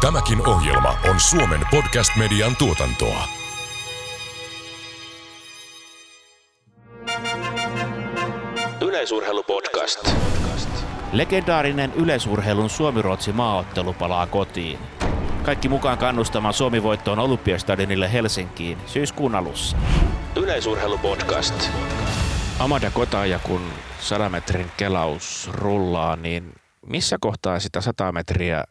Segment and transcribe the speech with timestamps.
[0.00, 3.24] Tämäkin ohjelma on Suomen podcast-median tuotantoa.
[8.80, 10.14] Yleisurheilupodcast.
[11.12, 14.78] Legendaarinen yleisurheilun Suomi-Ruotsi maaottelu palaa kotiin.
[15.42, 19.76] Kaikki mukaan kannustamaan Suomi-voittoon Olympiastadionille Helsinkiin syyskuun alussa.
[20.36, 21.70] Yleisurheilupodcast.
[22.58, 23.62] Amanda Kotaja, kun
[24.00, 26.52] 100 metrin kelaus rullaa, niin
[26.86, 28.64] missä kohtaa sitä 100 metriä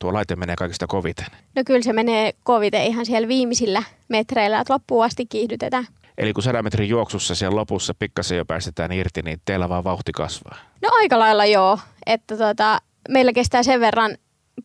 [0.00, 1.26] tuo laite menee kaikista koviten?
[1.56, 5.86] No kyllä se menee koviten ihan siellä viimeisillä metreillä, että loppuun asti kiihdytetään.
[6.18, 10.12] Eli kun 100 metrin juoksussa siellä lopussa pikkasen jo päästetään irti, niin teillä vaan vauhti
[10.12, 10.56] kasvaa.
[10.82, 14.16] No aika lailla joo, että tota, meillä kestää sen verran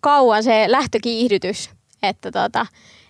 [0.02, 1.70] kauan se lähtökiihdytys,
[2.04, 2.65] että, tota,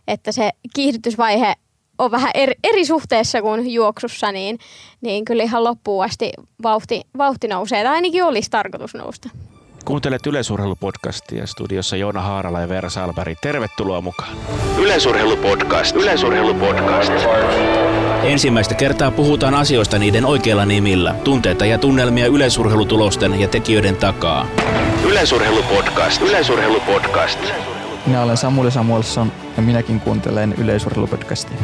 [0.07, 1.53] että se kiihdytysvaihe
[1.97, 4.59] on vähän eri, eri suhteessa kuin juoksussa, niin,
[5.01, 6.31] niin kyllä ihan loppuun asti
[6.63, 9.29] vauhti, vauhti nousee, tai ainakin olisi tarkoitus nousta.
[9.85, 13.37] Kuuntelet Yleisurheilupodcastia studiossa Joona Haarala ja Veera Salberg.
[13.41, 14.37] Tervetuloa mukaan.
[14.77, 15.95] Yleisurheilupodcast.
[15.95, 17.13] Yleisurheilupodcast.
[18.23, 21.15] Ensimmäistä kertaa puhutaan asioista niiden oikeilla nimillä.
[21.23, 24.47] Tunteita ja tunnelmia yleisurheilutulosten ja tekijöiden takaa.
[25.07, 26.21] Yleisurheilupodcast.
[26.21, 27.39] Yleisurheilupodcast.
[28.05, 31.57] Minä olen Samuli Samuelson ja minäkin kuuntelen yleisurheilupodcastia.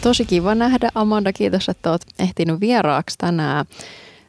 [0.00, 3.66] Tosi kiva nähdä Amanda, kiitos että olet ehtinyt vieraaksi tänään.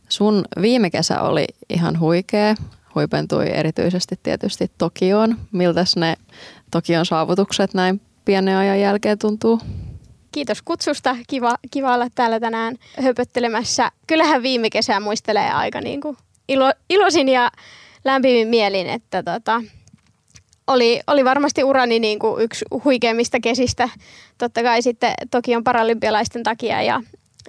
[0.09, 2.55] Sun viime kesä oli ihan huikea,
[2.95, 5.37] huipentui erityisesti tietysti Tokioon.
[5.51, 6.15] Miltäs ne
[6.71, 9.59] Tokion saavutukset näin pienen ajan jälkeen tuntuu?
[10.31, 11.15] Kiitos kutsusta.
[11.27, 13.91] Kiva, kiva olla täällä tänään höpöttelemässä.
[14.07, 16.17] Kyllähän viime kesää muistelee aika niin kuin
[16.47, 17.51] ilo, iloisin ja
[18.05, 19.61] lämpimin mielin, että tota,
[20.67, 23.89] oli, oli varmasti urani niin kuin yksi huikeimmista kesistä.
[24.37, 27.01] Totta kai sitten Tokion paralympialaisten takia ja,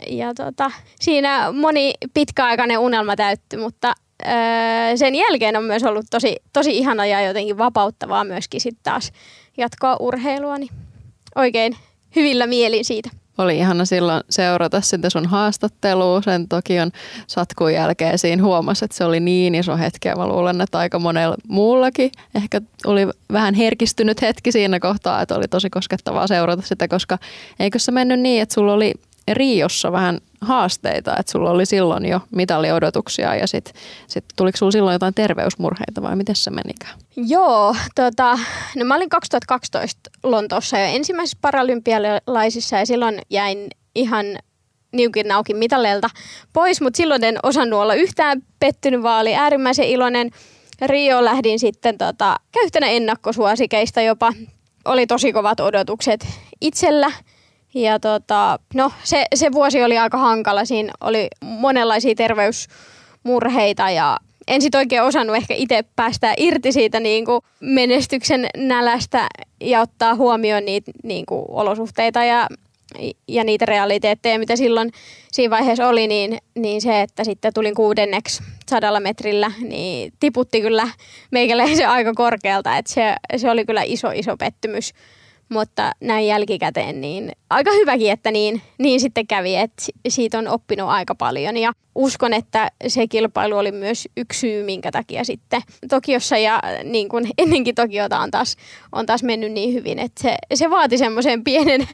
[0.08, 3.94] ja tota, siinä moni pitkäaikainen unelma täyttyi, mutta
[4.26, 9.12] öö, sen jälkeen on myös ollut tosi, tosi ihana ja jotenkin vapauttavaa myöskin sitten taas
[9.56, 10.70] jatkoa urheilua, niin
[11.36, 11.76] oikein
[12.16, 13.10] hyvillä mielin siitä.
[13.38, 16.90] Oli ihana silloin seurata sitä sun haastattelua sen Tokion
[17.26, 18.18] satkun jälkeen.
[18.18, 22.12] Siinä huomasi, että se oli niin iso hetki ja mä luulen, että aika monella muullakin
[22.34, 27.18] ehkä oli vähän herkistynyt hetki siinä kohtaa, että oli tosi koskettavaa seurata sitä, koska
[27.58, 28.92] eikö se mennyt niin, että sulla oli
[29.32, 33.74] Riossa vähän haasteita, että sulla oli silloin jo mitaliodotuksia ja sitten
[34.06, 36.98] sit tuliko sulla silloin jotain terveysmurheita vai miten se menikään?
[37.16, 38.38] Joo, tota,
[38.76, 44.26] no mä olin 2012 Lontoossa jo ensimmäisessä paralympialaisissa ja silloin jäin ihan
[44.92, 46.10] niukin naukin mitaleilta
[46.52, 50.30] pois, mutta silloin en osannut olla yhtään pettynyt, vaan oli äärimmäisen iloinen.
[50.82, 54.32] Rio lähdin sitten tota, käyhtänä ennakkosuosikeista jopa.
[54.84, 56.26] Oli tosi kovat odotukset
[56.60, 57.12] itsellä–
[57.74, 60.64] ja tota, no, se, se vuosi oli aika hankala.
[60.64, 64.16] Siinä oli monenlaisia terveysmurheita ja
[64.48, 69.26] en sit oikein osannut ehkä itse päästä irti siitä niin kuin menestyksen nälästä
[69.60, 72.46] ja ottaa huomioon niitä niin kuin olosuhteita ja,
[73.28, 74.90] ja niitä realiteetteja, mitä silloin
[75.32, 80.88] siinä vaiheessa oli, niin, niin se, että sitten tulin kuudenneksi sadalla metrillä, niin tiputti kyllä
[81.30, 84.92] meikäläisen aika korkealta, että se, se oli kyllä iso, iso pettymys
[85.48, 90.88] mutta näin jälkikäteen niin aika hyväkin, että niin, niin sitten kävi, että siitä on oppinut
[90.88, 96.36] aika paljon ja uskon, että se kilpailu oli myös yksi syy, minkä takia sitten Tokiossa
[96.36, 98.56] ja niin kuin ennenkin Tokiota on taas,
[98.92, 101.88] on taas mennyt niin hyvin, että se, se vaati semmoisen pienen,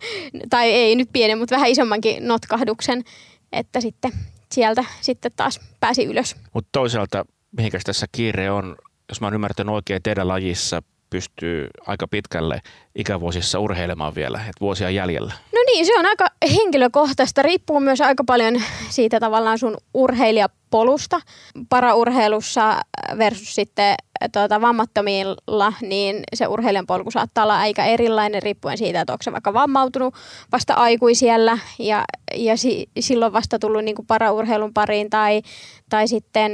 [0.51, 3.05] tai ei nyt pienen, mutta vähän isommankin notkahduksen,
[3.53, 4.13] että sitten
[4.53, 6.37] sieltä sitten taas pääsi ylös.
[6.55, 7.25] Mutta toisaalta,
[7.57, 8.77] mihinkäs tässä kiire on,
[9.09, 12.63] jos mä oon ymmärtänyt oikein teidän lajissa, pystyy aika pitkälle
[12.95, 15.33] ikävuosissa urheilemaan vielä, että vuosia jäljellä?
[15.53, 16.27] No niin, se on aika
[16.57, 17.43] henkilökohtaista.
[17.43, 21.21] Riippuu myös aika paljon siitä tavallaan sun urheilijapolusta.
[21.69, 22.81] Paraurheilussa
[23.19, 23.95] versus sitten
[24.33, 29.33] tuota, vammattomilla, niin se urheilijan polku saattaa olla aika erilainen riippuen siitä, että onko se
[29.33, 30.15] vaikka vammautunut
[30.53, 32.05] vasta aikuisiellä ja,
[32.37, 35.43] ja si, silloin vasta tullut niin paraurheilun pariin tai,
[35.89, 36.53] tai sitten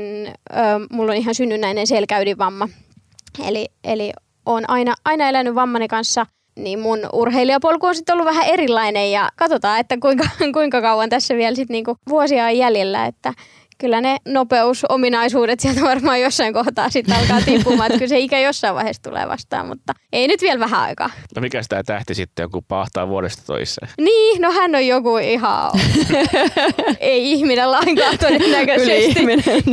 [0.51, 0.55] ö,
[0.91, 2.69] mulla on ihan synnynnäinen selkäydinvamma.
[3.47, 4.13] Eli, eli
[4.47, 6.27] olen aina, aina elänyt vammani kanssa,
[6.57, 11.35] niin mun urheilijapolku on sitten ollut vähän erilainen ja katsotaan, että kuinka, kuinka kauan tässä
[11.35, 13.33] vielä sitten niinku vuosia on jäljellä, että
[13.79, 18.75] kyllä ne nopeusominaisuudet sieltä varmaan jossain kohtaa sitten alkaa tippumaan, että kyllä se ikä jossain
[18.75, 21.11] vaiheessa tulee vastaan, mutta ei nyt vielä vähän aikaa.
[21.37, 23.89] No mikä sitä tähti sitten joku pahtaa vuodesta toiseen?
[24.01, 25.71] Niin, no hän on joku ihan,
[27.01, 29.21] ei ihminen lainkaan todennäköisesti.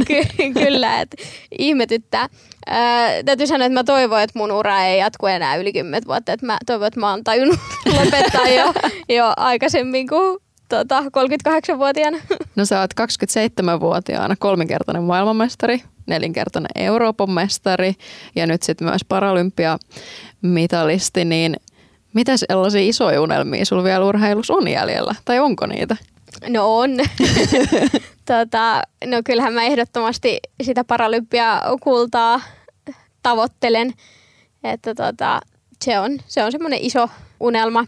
[0.07, 1.17] Ky- kyllä, että
[1.59, 2.29] ihmetyttää.
[2.67, 6.33] Ää, täytyy sanoa, että mä toivon, että mun ura ei jatku enää yli kymmentä vuotta.
[6.33, 7.59] Että mä toivon, että mä oon tajunnut
[7.99, 8.73] lopettaa jo,
[9.15, 10.39] jo aikaisemmin kuin
[10.69, 12.17] tota, 38-vuotiaana.
[12.55, 17.93] No sä oot 27-vuotiaana kolminkertainen maailmanmestari, nelinkertainen Euroopan mestari
[18.35, 21.55] ja nyt sitten myös paralympiamitalisti, niin
[22.13, 25.15] mitä sellaisia isoja unelmia sulla vielä urheilussa on jäljellä?
[25.25, 25.97] Tai onko niitä?
[26.47, 26.91] No on.
[28.25, 32.41] tota, no kyllähän mä ehdottomasti sitä paralympiakultaa
[33.23, 33.93] tavoittelen.
[34.63, 35.39] Että tota,
[35.83, 37.09] se on, se on semmoinen iso
[37.39, 37.85] unelma.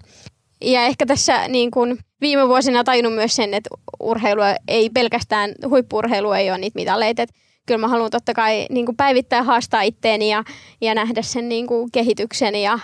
[0.62, 3.70] Ja ehkä tässä niin kun viime vuosina tajunnut myös sen, että
[4.00, 7.22] urheilu ei pelkästään, huippurheilu ei ole niitä mitaleita.
[7.22, 7.30] Et
[7.66, 10.44] kyllä mä haluan totta kai niin kuin päivittää haastaa itteeni ja,
[10.82, 12.80] ja nähdä sen niin kuin kehityksen ja,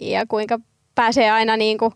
[0.00, 0.58] ja kuinka
[0.94, 1.92] pääsee aina niin kuin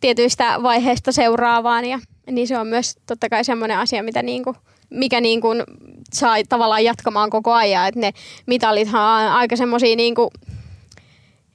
[0.00, 1.84] tietyistä vaiheista seuraavaan.
[1.84, 1.98] Ja,
[2.30, 4.56] niin se on myös totta kai semmoinen asia, mitä niin kuin,
[4.90, 5.62] mikä niin kuin
[6.12, 7.88] saa tavallaan jatkamaan koko ajan.
[7.88, 8.12] Että ne
[8.46, 10.30] mitalithan on aika semmoisia niin kuin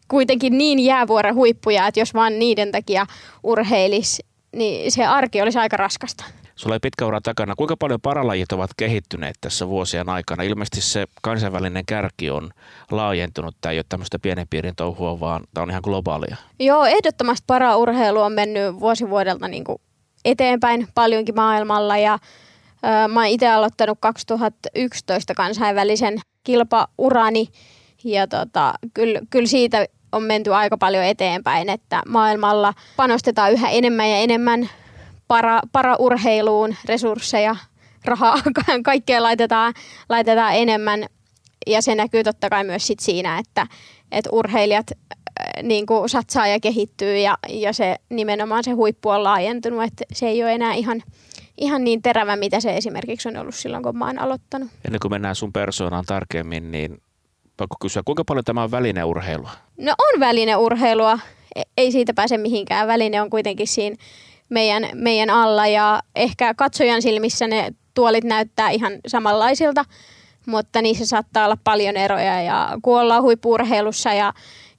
[0.07, 3.05] kuitenkin niin jäävuoren huippuja, että jos vaan niiden takia
[3.43, 4.21] urheilis,
[4.55, 6.23] niin se arki olisi aika raskasta.
[6.55, 7.55] Sulla ei pitkä ura takana.
[7.55, 10.43] Kuinka paljon paralajit ovat kehittyneet tässä vuosien aikana?
[10.43, 12.49] Ilmeisesti se kansainvälinen kärki on
[12.91, 13.55] laajentunut.
[13.61, 16.35] Tämä ei ole tämmöistä pienen piirin touhua, vaan tämä on ihan globaalia.
[16.59, 19.81] Joo, ehdottomasti paraurheilu on mennyt vuosi vuodelta niin kuin
[20.25, 27.47] eteenpäin paljonkin maailmalla ja ö, mä oon itse aloittanut 2011 kansainvälisen kilpaurani
[28.03, 34.09] ja tota, kyllä, kyllä siitä on menty aika paljon eteenpäin, että maailmalla panostetaan yhä enemmän
[34.09, 34.69] ja enemmän
[35.27, 37.55] para, paraurheiluun, resursseja,
[38.05, 38.37] rahaa,
[38.83, 39.73] kaikkea laitetaan,
[40.09, 41.05] laitetaan enemmän
[41.67, 43.67] ja se näkyy totta kai myös sit siinä, että,
[44.11, 49.23] että urheilijat äh, niin kuin satsaa ja kehittyy ja, ja se nimenomaan se huippu on
[49.23, 51.01] laajentunut, että se ei ole enää ihan,
[51.57, 54.69] ihan niin terävä, mitä se esimerkiksi on ollut silloin, kun mä oon aloittanut.
[54.85, 57.01] Ennen kuin mennään sun persoonaan tarkemmin, niin
[57.57, 59.51] pakko kysyä, kuinka paljon tämä on välineurheilua?
[59.77, 61.19] No on välineurheilua,
[61.55, 62.87] E- ei siitä pääse mihinkään.
[62.87, 63.95] Väline on kuitenkin siinä
[64.53, 69.85] meidän, meidän alla ja ehkä katsojan silmissä ne tuolit näyttää ihan samanlaisilta,
[70.45, 74.33] mutta niissä saattaa olla paljon eroja ja kun ollaan huippurheilussa ja,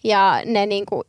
[0.05, 1.03] ja ne niin kuin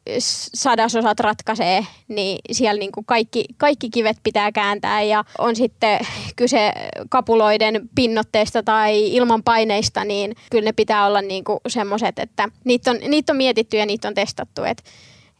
[0.56, 6.00] sadasosat ratkaisee, niin siellä niin kuin kaikki, kaikki kivet pitää kääntää ja on sitten
[6.36, 6.72] kyse
[7.10, 13.34] kapuloiden pinnotteesta tai ilmanpaineista, niin kyllä ne pitää olla niin semmoiset, että niitä on, niitä
[13.34, 14.84] on mietitty ja niitä on testattu, että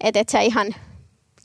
[0.02, 0.76] et, et sä ihan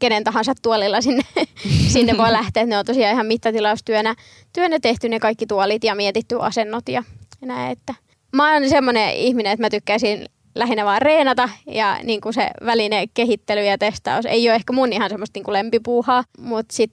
[0.01, 1.23] kenen tahansa tuolilla sinne,
[1.93, 2.67] sinne voi lähteä.
[2.67, 4.15] Ne on tosiaan ihan mittatilaustyönä
[4.53, 7.03] työnä tehty ne kaikki tuolit ja mietitty asennot ja
[7.45, 7.73] näin.
[7.73, 7.95] Että
[8.33, 13.07] mä oon semmoinen ihminen, että mä tykkäisin lähinnä vaan reenata ja niin kuin se väline
[13.15, 16.93] kehittely ja testaus ei ole ehkä mun ihan semmoista niin kuin lempipuuhaa, mutta sit,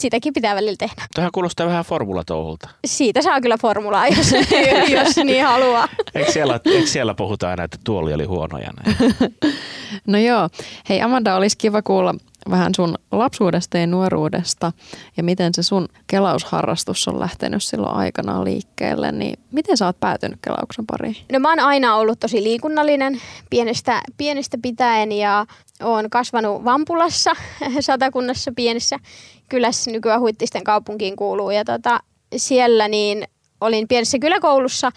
[0.00, 1.02] sitäkin pitää välillä tehdä.
[1.14, 2.68] Tähän kuulostaa vähän formulatouhulta.
[2.84, 4.32] Siitä saa kyllä formulaa, jos,
[4.96, 5.88] jos niin haluaa.
[6.14, 8.96] Eikö siellä, eikö siellä puhuta aina, että tuoli oli huono ja näin?
[10.06, 10.48] No joo.
[10.88, 12.14] Hei Amanda, olisi kiva kuulla
[12.50, 14.72] vähän sun lapsuudesta ja nuoruudesta
[15.16, 19.12] ja miten se sun kelausharrastus on lähtenyt silloin aikanaan liikkeelle.
[19.12, 21.16] Niin miten sä oot päätynyt kelauksen pariin?
[21.32, 23.20] No mä oon aina ollut tosi liikunnallinen
[23.50, 25.46] pienestä, pienestä pitäen ja
[25.82, 27.30] oon kasvanut Vampulassa,
[27.80, 28.98] satakunnassa pienessä
[29.48, 31.50] kylässä, nykyään Huittisten kaupunkiin kuuluu.
[31.50, 32.00] Ja tota,
[32.36, 33.24] siellä niin
[33.60, 34.92] olin pienessä kyläkoulussa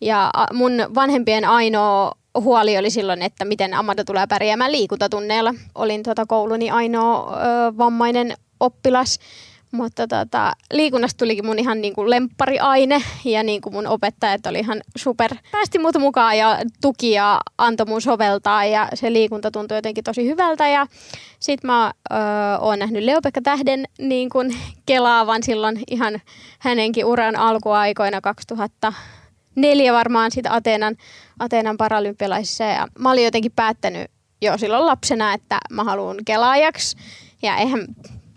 [0.00, 5.54] ja mun vanhempien ainoa huoli oli silloin, että miten Amanda tulee pärjäämään liikuntatunneilla.
[5.74, 9.18] Olin tota kouluni ainoa ö, vammainen oppilas,
[9.72, 14.58] mutta tota, liikunnasta tulikin mun ihan niin kuin lemppariaine ja niin kuin mun opettajat oli
[14.58, 15.30] ihan super.
[15.52, 20.26] Päästi mut mukaan ja tuki ja antoi mun soveltaa ja se liikunta tuntui jotenkin tosi
[20.28, 20.68] hyvältä.
[20.68, 20.86] Ja
[21.40, 22.14] sit mä ö,
[22.60, 24.56] oon nähnyt Leopekka Tähden niin kuin
[24.86, 26.20] kelaavan silloin ihan
[26.58, 28.92] hänenkin uran alkuaikoina 2000
[29.54, 30.96] neljä varmaan sitten Ateenan,
[31.38, 32.64] Ateenan paralympialaisissa.
[32.64, 34.10] Ja mä olin jotenkin päättänyt
[34.42, 36.96] jo silloin lapsena, että mä haluan kelaajaksi.
[37.42, 37.86] Ja eihän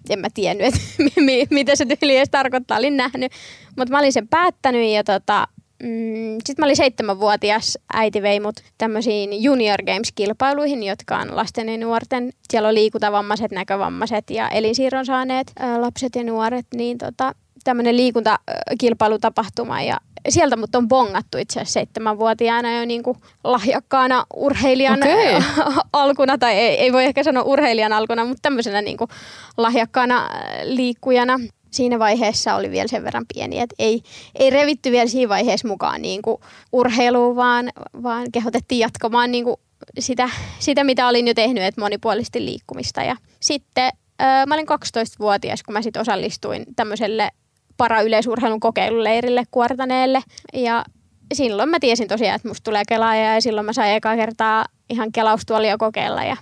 [0.09, 0.79] en mä tiennyt, että
[1.21, 3.31] mi- mitä se tyyli edes tarkoittaa, olin nähnyt.
[3.77, 5.47] Mutta mä olin sen päättänyt ja tota,
[5.83, 11.77] mm, sitten mä olin seitsemänvuotias, äiti vei mut tämmöisiin Junior Games-kilpailuihin, jotka on lasten ja
[11.77, 12.29] nuorten.
[12.49, 19.81] Siellä on liikuntavammaiset, näkövammaiset ja elinsiirron saaneet ää, lapset ja nuoret, niin tota, tämmöinen liikuntakilpailutapahtuma
[19.81, 19.97] ja
[20.29, 25.35] sieltä mut on bongattu itse asiassa seitsemänvuotiaana jo niin kuin lahjakkaana urheilijan Okei.
[25.93, 29.09] alkuna, tai ei, ei voi ehkä sanoa urheilijan alkuna, mutta tämmöisenä niin kuin
[29.57, 30.31] lahjakkaana äh,
[30.63, 31.39] liikkujana.
[31.71, 34.03] Siinä vaiheessa oli vielä sen verran pieni, että ei,
[34.35, 36.37] ei revitty vielä siinä vaiheessa mukaan niin kuin
[36.71, 37.71] urheiluun, vaan,
[38.03, 39.55] vaan kehotettiin jatkamaan niin kuin
[39.99, 40.29] sitä,
[40.59, 43.03] sitä, mitä olin jo tehnyt, että monipuolisesti liikkumista.
[43.03, 43.89] Ja sitten
[44.21, 47.29] äh, mä olin 12-vuotias, kun mä sitten osallistuin tämmöiselle
[47.77, 50.23] para-yleisurheilun kokeiluleirille Kuortaneelle.
[50.53, 50.85] Ja
[51.33, 55.11] silloin mä tiesin tosiaan, että musta tulee kelaaja ja silloin mä sain ekaa kertaa ihan
[55.11, 56.37] kelaustuolia kokeilla ja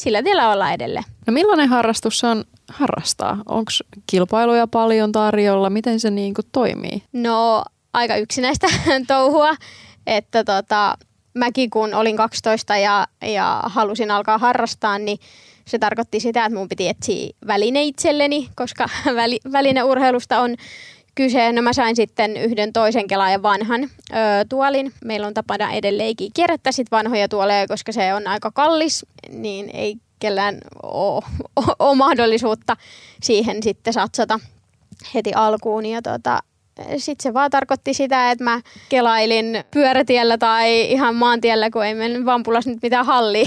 [0.00, 1.04] sillä tiellä ollaan edelleen.
[1.26, 3.38] No millainen harrastus on harrastaa?
[3.46, 3.70] Onko
[4.06, 5.70] kilpailuja paljon tarjolla?
[5.70, 7.02] Miten se niin kuin toimii?
[7.12, 8.66] No aika yksinäistä
[9.08, 9.54] touhua,
[10.06, 10.98] että tota,
[11.34, 15.18] mäkin kun olin 12 ja, ja halusin alkaa harrastaa, niin
[15.66, 20.56] se tarkoitti sitä, että mun piti etsiä väline itselleni, koska väli, välineurheilusta on
[21.14, 21.52] kyse.
[21.52, 24.16] No mä sain sitten yhden toisen kelaajan vanhan ö,
[24.48, 24.92] tuolin.
[25.04, 29.96] Meillä on tapana edelleenkin kierrättää sit vanhoja tuoleja, koska se on aika kallis, niin ei
[30.18, 32.76] kellään ole, mahdollisuutta
[33.22, 34.40] siihen sitten satsata
[35.14, 35.86] heti alkuun.
[35.86, 36.40] Ja tota,
[36.96, 42.24] sitten se vaan tarkoitti sitä, että mä kelailin pyörätiellä tai ihan maantiellä, kun ei meillä
[42.24, 43.46] Vampulassa nyt mitään hallia,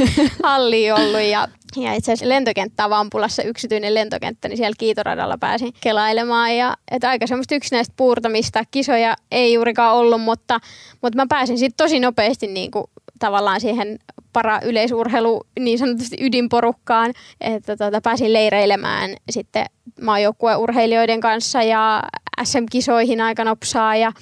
[0.44, 1.20] hallia ollut.
[1.20, 6.56] Ja, ja itse asiassa lentokenttä on Vampulassa, yksityinen lentokenttä, niin siellä kiitoradalla pääsin kelailemaan.
[6.56, 8.64] Ja, että aika semmoista yksinäistä puurtamista.
[8.70, 10.60] Kisoja ei juurikaan ollut, mutta,
[11.02, 12.84] mutta mä pääsin sitten tosi nopeasti niin kuin,
[13.18, 13.98] tavallaan siihen
[14.32, 19.66] para-yleisurheilu niin sanotusti ydinporukkaan, että tota, pääsin leireilemään sitten
[20.00, 22.02] maajoukkueurheilijoiden kanssa ja
[22.44, 24.12] SM-kisoihin aika nopsaa ja,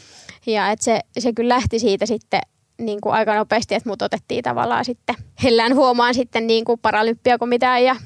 [0.47, 2.41] ja että se, se kyllä lähti siitä sitten
[2.79, 7.85] niin kuin aika nopeasti, että mut otettiin tavallaan sitten hellään huomaan sitten niin kuin paralympiakomitean
[7.85, 7.97] ja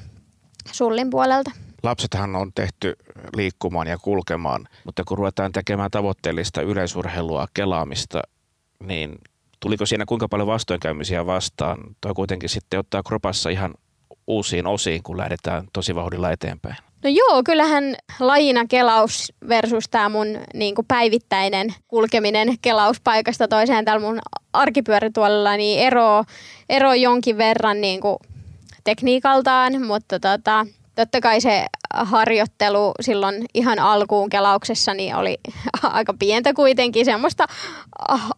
[0.71, 1.51] sullin puolelta.
[1.83, 2.95] Lapsethan on tehty
[3.35, 8.21] liikkumaan ja kulkemaan, mutta kun ruvetaan tekemään tavoitteellista yleisurheilua, kelaamista,
[8.83, 9.17] niin
[9.59, 11.77] tuliko siinä kuinka paljon vastoinkäymisiä vastaan?
[12.01, 13.73] Toi kuitenkin sitten ottaa kropassa ihan
[14.27, 16.75] uusiin osiin, kun lähdetään tosi vauhdilla eteenpäin.
[17.03, 24.07] No joo, kyllähän lajina kelaus versus tämä mun niin kuin päivittäinen kulkeminen kelauspaikasta toiseen täällä
[24.07, 24.19] mun
[24.53, 26.23] arkipyörätuolella, niin ero,
[26.69, 28.17] ero jonkin verran niin kuin
[28.83, 30.65] tekniikaltaan, mutta tota,
[30.95, 35.37] totta kai se harjoittelu silloin ihan alkuun kelauksessa niin oli
[35.83, 37.47] aika pientä kuitenkin, semmoista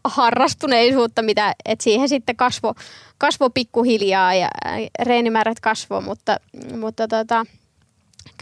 [0.03, 2.73] harrastuneisuutta, mitä, että siihen sitten kasvo,
[3.17, 4.49] kasvo pikkuhiljaa ja
[5.03, 6.37] reenimäärät kasvo, mutta,
[6.79, 7.45] mutta tota,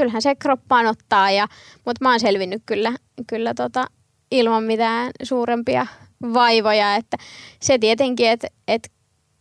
[0.02, 1.48] kyllähän se kroppaan ottaa, ja,
[1.86, 2.94] mutta mä oon selvinnyt kyllä,
[3.28, 3.86] kyllä tota,
[4.32, 5.88] ilman mitään suurempia
[6.34, 7.18] vaivoja, että
[7.60, 8.90] se tietenkin, että, että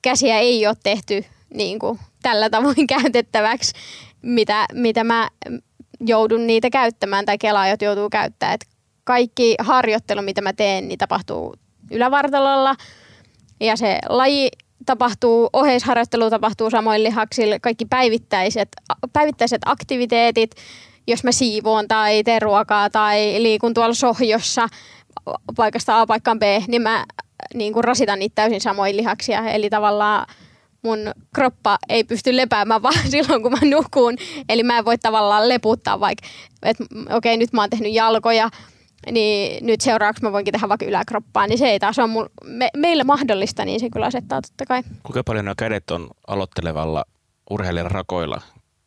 [0.02, 1.24] käsiä ei ole tehty
[1.54, 3.72] niin kuin, tällä tavoin käytettäväksi,
[4.22, 5.28] mitä, mitä mä
[6.00, 8.54] joudun niitä käyttämään tai kelaajat joutuu käyttämään.
[8.54, 8.66] Et
[9.04, 11.54] kaikki harjoittelu, mitä mä teen, niin tapahtuu
[11.90, 12.76] ylävartalolla
[13.60, 14.48] ja se laji
[14.86, 18.68] tapahtuu, oheisharjoittelu tapahtuu samoin lihaksilla, kaikki päivittäiset,
[19.12, 20.50] päivittäiset aktiviteetit,
[21.06, 24.68] jos mä siivoon tai teen ruokaa tai liikun tuolla sohjossa
[25.56, 27.04] paikasta A paikkaan B, niin mä
[27.54, 29.48] niin kuin rasitan niitä täysin samoin lihaksia.
[29.48, 30.26] Eli tavallaan
[30.82, 30.98] mun
[31.34, 34.16] kroppa ei pysty lepäämään vaan silloin, kun mä nukun.
[34.48, 36.28] Eli mä en voi tavallaan leputtaa vaikka,
[36.62, 38.50] että okei, okay, nyt mä oon tehnyt jalkoja,
[39.10, 42.68] niin nyt seuraavaksi mä voinkin tehdä vaikka yläkroppaa, niin se ei taas ole mul, me,
[42.76, 44.82] meille mahdollista, niin se kyllä asettaa totta kai.
[45.02, 47.04] Kuinka paljon nuo kädet on aloittelevalla
[47.50, 48.40] urheilijalla rakoilla,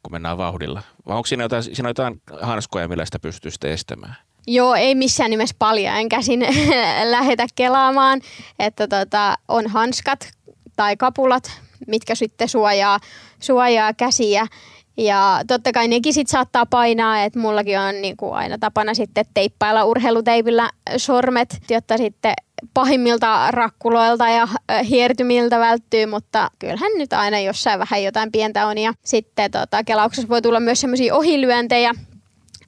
[0.04, 0.82] kun mennään vauhdilla?
[1.08, 4.16] Vai onko siinä jotain, siinä jotain hanskoja, millä sitä pystyy sitten estämään?
[4.48, 6.46] Joo, ei missään nimessä paljon, en käsin
[7.12, 8.22] lähetä kelaamaan,
[8.60, 10.32] että tota, on hanskat
[10.76, 11.52] tai kapulat,
[11.88, 13.00] mitkä sitten suojaa,
[13.40, 14.48] suojaa käsiä.
[14.98, 19.84] Ja totta kai nekin sit saattaa painaa, että mullakin on niinku aina tapana sitten teippailla
[19.84, 22.34] urheiluteipillä sormet, jotta sitten
[22.74, 24.48] pahimmilta rakkuloilta ja
[24.90, 28.78] hiertymiltä välttyy, mutta kyllähän nyt aina jossain vähän jotain pientä on.
[28.78, 31.92] Ja sitten tota, kelauksessa voi tulla myös semmoisia ohilyöntejä,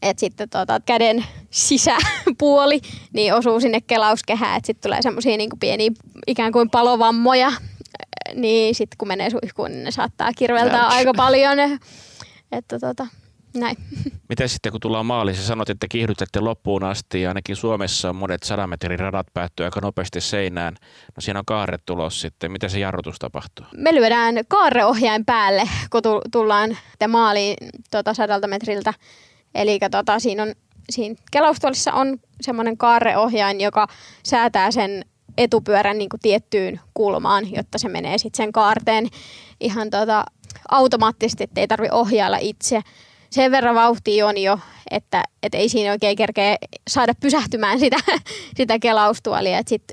[0.02, 2.82] että sitten tota, käden sisäpuoli
[3.14, 5.92] niin osuu sinne kelauskehään, että sitten tulee semmoisia niinku pieniä
[6.28, 7.52] ikään kuin palovammoja,
[8.34, 11.58] niin sitten kun menee suihkuun, niin ne saattaa kirveltää aika paljon.
[12.52, 13.08] Että tota,
[13.56, 13.78] näin.
[14.30, 18.44] Miten sitten kun tullaan maaliin, sä sanot, että kiihdytätte loppuun asti ja ainakin Suomessa monet
[18.44, 20.76] sadan metrin radat päättyy aika nopeasti seinään.
[21.16, 22.52] No siinä on kaarre tulos sitten.
[22.52, 23.66] Miten se jarrutus tapahtuu?
[23.78, 27.56] Me lyödään kaarreohjain päälle, kun tullaan maaliin
[27.92, 28.94] tota sadalta metriltä.
[29.56, 30.54] Eli tota, siinä on
[30.90, 33.88] siinä kelaustuolissa on semmoinen kaarreohjain, joka
[34.24, 35.06] säätää sen
[35.38, 39.08] etupyörän niin kuin tiettyyn kulmaan, jotta se menee sitten sen kaarteen
[39.60, 40.26] ihan tota,
[40.72, 42.82] automaattisesti, että ei tarvi ohjailla itse.
[43.30, 44.60] Sen verran vauhtia on jo,
[44.92, 46.56] että, että ei siinä oikein kerkeä
[46.90, 47.98] saada pysähtymään sitä,
[48.58, 49.58] sitä kelaustuolia.
[49.58, 49.84] Et sit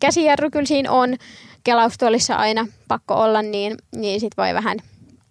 [0.00, 1.16] käsijarru kyllä siinä on,
[1.64, 4.78] kelaustuolissa aina pakko olla, niin, niin sit voi vähän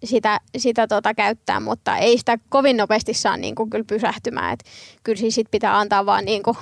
[0.04, 4.52] sitä, sitä tota käyttää, mutta ei sitä kovin nopeasti saa niin kuin kyllä pysähtymään.
[4.52, 4.64] Et
[5.02, 6.56] kyllä siis sit pitää antaa vaan niin kuin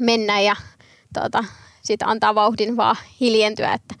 [0.00, 0.56] mennä ja
[1.14, 1.44] tota,
[1.82, 3.94] sit antaa vauhdin vaan hiljentyä, että,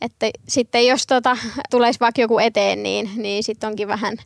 [0.00, 1.36] että sitten jos tota,
[1.70, 4.16] tulisi vaikka joku eteen, niin, niin sitten onkin vähän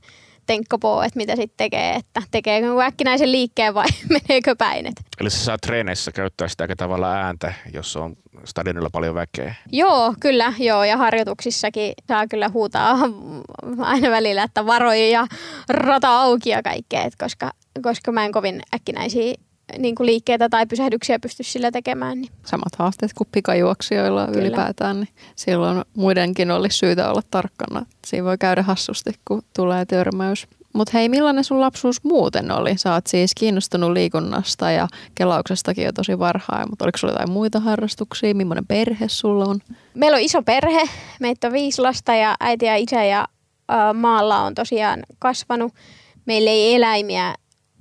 [0.47, 4.87] tenkkapoo, että mitä sitten tekee, että tekeekö äkkinäisen liikkeen vai meneekö päin.
[4.87, 4.95] Et.
[5.21, 9.55] Eli sä saat treeneissä käyttää sitä tavalla ääntä, jos on stadionilla paljon väkeä.
[9.73, 12.97] Joo, kyllä, joo, ja harjoituksissakin saa kyllä huutaa
[13.79, 15.27] aina välillä, että varoja ja
[15.69, 17.51] rata auki ja kaikkea, et koska,
[17.83, 19.35] koska mä en kovin äkkinäisiä
[19.79, 22.21] niin kuin liikkeitä tai pysähdyksiä pysty sillä tekemään.
[22.21, 22.33] Niin.
[22.47, 24.41] Samat haasteet kuin pikajuoksijoilla Kyllä.
[24.41, 27.87] ylipäätään, niin silloin muidenkin olisi syytä olla tarkkana.
[28.07, 30.47] Siinä voi käydä hassusti, kun tulee törmäys.
[30.73, 32.79] Mutta hei, millainen sun lapsuus muuten oli?
[32.79, 37.61] Sä oot siis kiinnostunut liikunnasta ja kelauksestakin jo tosi varhain, mutta oliko sulla jotain muita
[37.61, 38.35] harrastuksia?
[38.35, 39.61] Millainen perhe sulla on?
[39.95, 40.83] Meillä on iso perhe,
[41.21, 43.29] meitä on viisi lasta ja äiti ja isä ja
[43.73, 45.73] ä, maalla on tosiaan kasvanut.
[46.27, 47.35] Meillä ei eläimiä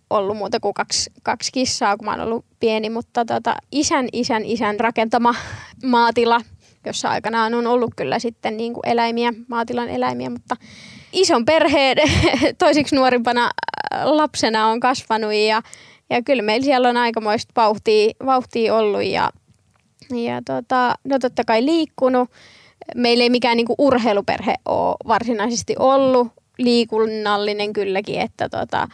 [0.09, 4.45] ollut muuta kuin kaksi, kaksi kissaa, kun mä oon ollut pieni, mutta tota, isän, isän,
[4.45, 5.35] isän rakentama
[5.85, 6.41] maatila,
[6.85, 10.55] jossa aikanaan on ollut kyllä sitten niin kuin eläimiä, maatilan eläimiä, mutta
[11.13, 11.97] ison perheen
[12.57, 15.61] toisiksi nuorimpana äh, lapsena on kasvanut ja,
[16.09, 19.29] ja kyllä meillä siellä on aikamoista vauhtia, vauhtia ollut ja,
[20.09, 22.29] ja tota, no totta kai liikkunut.
[22.95, 28.87] Meillä ei mikään niinku urheiluperhe ole varsinaisesti ollut, liikunnallinen kylläkin, että tota,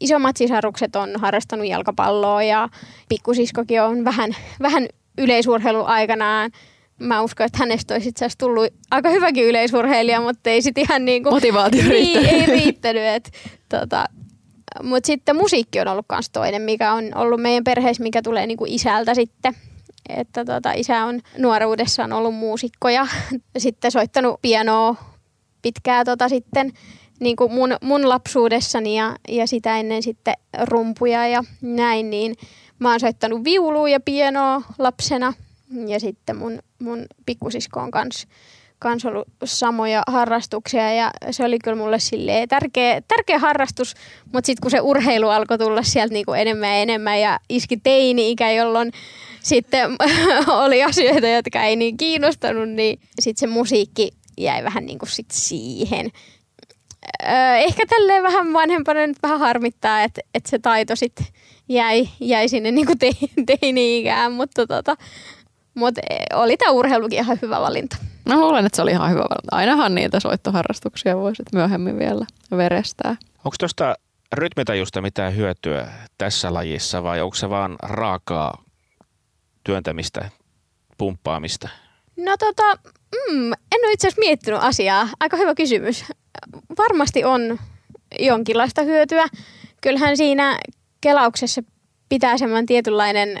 [0.00, 2.68] isommat sisarukset on harrastanut jalkapalloa ja
[3.08, 4.88] pikkusiskokin on vähän, vähän
[5.18, 6.50] yleisurheilu aikanaan.
[6.98, 11.04] Mä uskon, että hänestä olisi itse asiassa tullut aika hyväkin yleisurheilija, mutta ei sitten ihan
[11.04, 11.34] niin kuin...
[11.34, 12.32] Motivaatio niin, riittänyt.
[12.32, 13.02] ei riittänyt.
[13.02, 13.30] Et,
[13.68, 14.04] tota,
[14.82, 18.64] mutta sitten musiikki on ollut myös toinen, mikä on ollut meidän perheessä, mikä tulee niinku
[18.68, 19.54] isältä sitten.
[20.08, 23.06] Että tota, isä on nuoruudessaan ollut muusikko ja
[23.58, 24.96] sitten soittanut pianoa
[25.62, 26.72] pitkää tota sitten
[27.20, 30.34] niin kuin mun, mun lapsuudessani ja, ja sitä ennen sitten
[30.64, 32.34] rumpuja ja näin, niin
[32.78, 35.32] mä oon soittanut viulua ja pianoa lapsena
[35.86, 38.26] ja sitten mun, mun pikkusisko on kans,
[38.78, 43.94] kans ollut samoja harrastuksia ja se oli kyllä mulle silleen tärkeä, tärkeä harrastus,
[44.32, 48.50] mutta sitten kun se urheilu alkoi tulla sieltä niinku enemmän ja enemmän ja iski teini-ikä,
[48.50, 48.92] jolloin
[49.42, 49.90] sitten
[50.64, 55.30] oli asioita, jotka ei niin kiinnostanut, niin sitten se musiikki jäi vähän niin kuin sit
[55.32, 56.10] siihen.
[57.22, 61.26] Öö, ehkä tälleen vähän vanhempana nyt vähän harmittaa, että, että se taito sitten
[61.68, 63.10] jäi, jäi sinne niin kuin te,
[63.60, 64.96] teini-ikään, mutta tota,
[65.74, 65.94] mut
[66.34, 67.96] oli tämä urheilukin ihan hyvä valinta.
[68.28, 69.56] Mä luulen, että se oli ihan hyvä valinta.
[69.56, 73.16] Ainahan niitä soittoharrastuksia voisit myöhemmin vielä verestää.
[73.44, 73.94] Onko tuosta
[74.32, 78.62] rytmitajusta mitään hyötyä tässä lajissa vai onko se vaan raakaa
[79.64, 80.30] työntämistä,
[80.98, 81.68] pumppaamista?
[82.16, 85.08] No tota, mm, en ole itse asiassa miettinyt asiaa.
[85.20, 86.04] Aika hyvä kysymys.
[86.78, 87.58] Varmasti on
[88.18, 89.26] jonkinlaista hyötyä.
[89.80, 90.58] Kyllähän siinä
[91.00, 91.62] kelauksessa
[92.08, 93.38] pitää semmoinen tietynlainen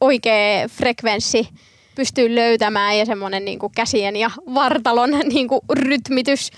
[0.00, 1.48] oikea frekvenssi
[1.94, 6.50] pystyy löytämään ja semmoinen niin käsien ja vartalon niin rytmitys,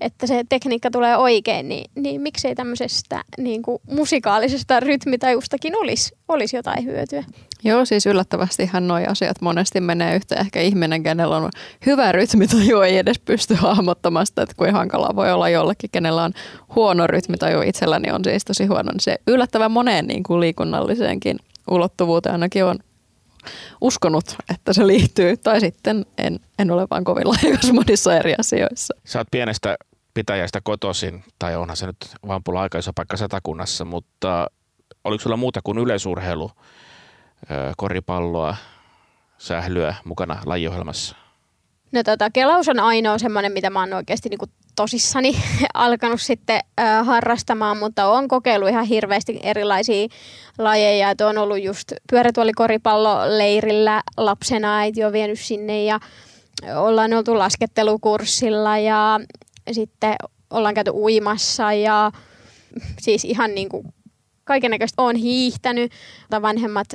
[0.00, 6.56] että se tekniikka tulee oikein, niin, niin miksei tämmöisestä niin kuin musikaalisesta rytmitajustakin olisi, olisi
[6.56, 7.24] jotain hyötyä.
[7.64, 10.34] Joo, siis yllättävästihän nuo asiat monesti menee yhtä.
[10.34, 11.50] Ehkä ihminen, kenellä on
[11.86, 16.32] hyvä rytmitaju, ei edes pysty hahmottamaan sitä, että kuinka hankalaa voi olla jollekin, kenellä on
[16.74, 18.92] huono rytmitaju itselläni on siis tosi huono.
[19.00, 21.38] Se yllättävän moneen niin kuin liikunnalliseenkin
[21.70, 22.78] ulottuvuuteen ainakin on
[23.80, 25.36] uskonut, että se liittyy.
[25.36, 28.94] Tai sitten en, en ole vaan kovin lahjakas monissa eri asioissa.
[29.04, 29.76] Sä oot pienestä
[30.14, 31.96] pitäjästä kotoisin, tai onhan se nyt
[32.28, 34.46] Vampulla aika iso paikka satakunnassa, mutta
[35.04, 36.50] oliko sulla muuta kuin yleisurheilu,
[37.76, 38.56] koripalloa,
[39.38, 41.16] sählyä mukana lajiohjelmassa?
[41.92, 45.36] No tota, kelaus on ainoa semmoinen, mitä mä oon oikeasti niinku tosissani
[45.74, 46.60] alkanut sitten
[47.04, 50.08] harrastamaan, mutta on kokeillut ihan hirveästi erilaisia
[50.58, 51.10] lajeja.
[51.10, 56.00] Et on ollut just pyörätuolikoripalloleirillä lapsena, äiti on vienyt sinne ja
[56.76, 59.20] ollaan oltu laskettelukurssilla ja
[59.72, 60.16] sitten
[60.50, 62.12] ollaan käyty uimassa ja
[63.00, 63.94] siis ihan niin kuin
[64.44, 65.92] kaikennäköistä on hiihtänyt.
[66.30, 66.86] Tai vanhemmat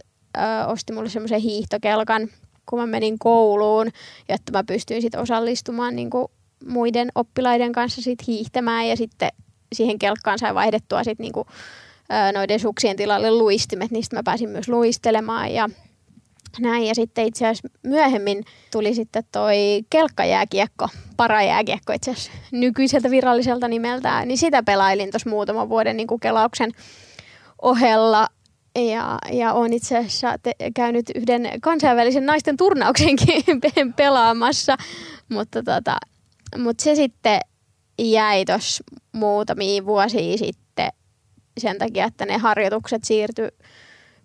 [0.67, 2.29] osti mulle semmoisen hiihtokelkan,
[2.65, 3.87] kun mä menin kouluun,
[4.29, 6.27] jotta mä pystyin sit osallistumaan niin kuin
[6.67, 9.29] muiden oppilaiden kanssa sit hiihtämään ja sitten
[9.73, 11.47] siihen kelkkaan sai vaihdettua sit niin kuin,
[12.11, 15.69] ö, noiden suksien tilalle luistimet, niistä mä pääsin myös luistelemaan ja
[16.59, 16.85] näin.
[16.85, 19.55] Ja sitten itse asiassa myöhemmin tuli sitten toi
[19.89, 26.19] kelkkajääkiekko, parajääkiekko itse asiassa nykyiseltä viralliselta nimeltään, niin sitä pelailin tuossa muutaman vuoden niin kuin
[26.19, 26.71] kelauksen
[27.61, 28.27] ohella.
[28.75, 34.77] Ja, ja olen itse asiassa te- käynyt yhden kansainvälisen naisten turnauksenkin pe- pelaamassa,
[35.29, 35.97] mutta, tota,
[36.57, 37.39] mutta se sitten
[37.99, 40.89] jäi tuossa muutamia vuosia sitten
[41.57, 43.47] sen takia, että ne harjoitukset siirtyi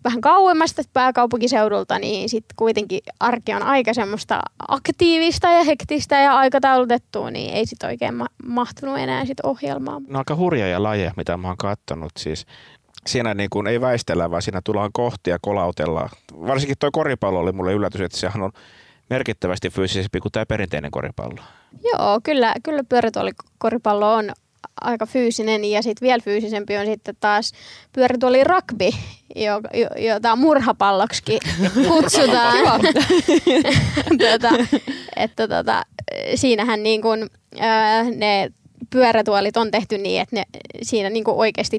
[0.03, 6.37] vähän kauemmas tästä pääkaupunkiseudulta, niin sitten kuitenkin arki on aika semmoista aktiivista ja hektistä ja
[6.37, 10.03] aikataulutettua, niin ei sitten oikein ma- mahtunut enää sit ohjelmaan.
[10.07, 12.11] No aika hurjoja lajeja, mitä mä oon kattonut.
[12.17, 12.45] Siis
[13.07, 16.09] siinä niin kuin ei väistellä, vaan siinä tullaan kohti ja kolautellaan.
[16.33, 18.51] Varsinkin tuo koripallo oli mulle yllätys, että sehän on
[19.09, 21.41] merkittävästi fyysisempi kuin tämä perinteinen koripallo.
[21.83, 24.31] Joo, kyllä, kyllä pyörätuolikoripallo on
[24.81, 27.51] aika fyysinen ja sitten vielä fyysisempi on sitten taas
[27.93, 28.89] pyörätuoli rugby,
[29.35, 31.23] jo, jo, jota murhapalloksi
[31.87, 32.57] kutsutaan.
[34.31, 34.49] tota,
[35.15, 35.83] että tota,
[36.35, 37.29] siinähän niin kun,
[38.15, 38.51] ne
[38.89, 40.43] pyörätuolit on tehty niin, että ne,
[40.81, 41.77] siinä niin oikeasti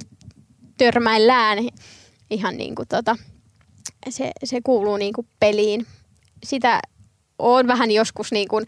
[0.79, 1.59] törmäillään
[2.31, 3.17] ihan niin kuin tota,
[4.09, 5.87] se, se kuuluu niin kuin peliin.
[6.45, 6.81] Sitä
[7.39, 8.67] on vähän joskus niin kuin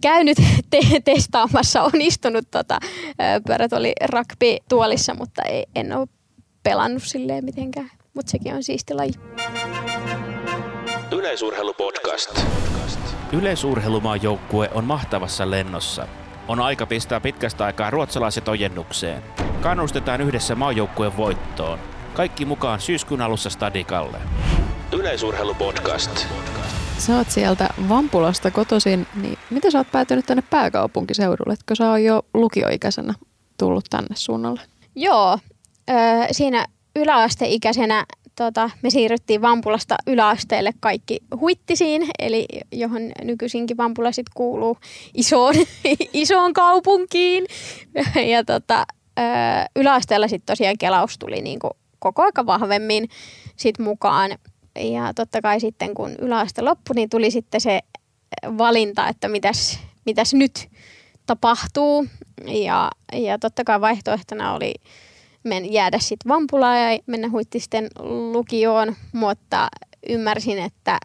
[0.00, 0.38] käynyt
[0.70, 2.78] te- testaamassa, on istunut tota,
[3.46, 6.08] pyörätuoli rugby tuolissa, mutta ei, en ole
[6.62, 7.90] pelannut silleen mitenkään.
[8.14, 9.12] Mutta sekin on siisti laji.
[11.12, 12.40] Yleisurheilupodcast.
[13.32, 16.08] Yleisurheilumaan joukkue on mahtavassa lennossa.
[16.48, 19.22] On aika pistää pitkästä aikaa ruotsalaiset ojennukseen.
[19.60, 21.78] Kannustetaan yhdessä maajoukkueen voittoon.
[22.14, 24.18] Kaikki mukaan syyskuun alussa Stadikalle.
[24.92, 26.26] Yleisurheilupodcast.
[27.06, 31.52] Sä oot sieltä Vampulasta kotoisin, niin miten sä oot päätynyt tänne pääkaupunkiseudulle?
[31.52, 33.14] Etkö sä oot jo lukioikäisenä
[33.58, 34.60] tullut tänne suunnalle?
[34.94, 35.38] Joo,
[35.90, 35.94] ö,
[36.32, 38.04] siinä yläasteikäisenä
[38.36, 44.78] tota, me siirryttiin Vampulasta yläasteelle kaikki huittisiin, eli johon nykyisinkin Vampula sit kuuluu
[45.14, 45.54] isoon,
[46.12, 47.46] isoon kaupunkiin.
[48.32, 48.84] Ja tota,
[49.18, 49.22] ö,
[49.76, 53.08] yläasteella sitten tosiaan kelaus tuli niinku koko aika vahvemmin
[53.56, 54.30] sit mukaan.
[54.76, 57.80] Ja totta kai sitten kun yläaste loppui, niin tuli sitten se
[58.58, 60.68] valinta, että mitäs, mitäs nyt
[61.26, 62.06] tapahtuu.
[62.46, 64.74] Ja, ja totta kai vaihtoehtona oli
[65.44, 67.88] men, jäädä sitten Vampulaan ja mennä huittisten
[68.32, 69.68] lukioon, mutta
[70.08, 70.98] ymmärsin, että,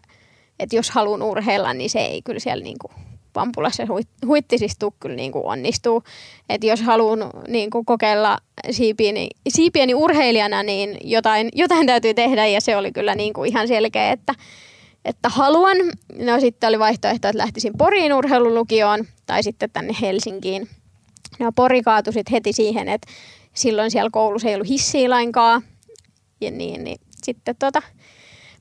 [0.58, 2.90] että jos haluan urheilla, niin se ei kyllä siellä niinku
[3.40, 3.82] Vampulassa
[4.26, 6.02] huittisissa tule kyllä niinku onnistuu.
[6.48, 8.38] Että jos haluan niinku kokeilla
[8.70, 14.12] siipieni, siipieni urheilijana, niin jotain, jotain täytyy tehdä ja se oli kyllä niinku ihan selkeä,
[14.12, 14.34] että,
[15.04, 15.76] että haluan.
[16.18, 20.68] No sitten oli vaihtoehto, että lähtisin Poriin urheilulukioon tai sitten tänne Helsinkiin.
[21.38, 23.08] No Pori kaatui sitten heti siihen, että
[23.54, 25.62] silloin siellä koulussa ei ollut hissiä lainkaan.
[26.40, 27.82] Ja niin, niin sitten tota,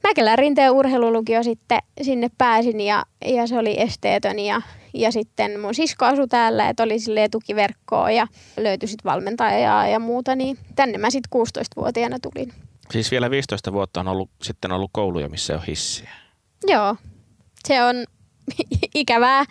[0.08, 4.62] Mäkelän rinteen urheilulukio sitten sinne pääsin ja, ja se oli esteetön ja,
[4.94, 10.00] ja sitten mun sisko asui täällä, että oli sille tukiverkkoa ja löytyi sitten valmentajaa ja
[10.00, 12.54] muuta, niin tänne mä sitten 16-vuotiaana tulin.
[12.92, 16.10] Siis vielä 15 vuotta on ollut, sitten ollut kouluja, missä on hissiä.
[16.68, 16.96] Joo,
[17.68, 17.96] se on
[18.96, 19.46] ikävää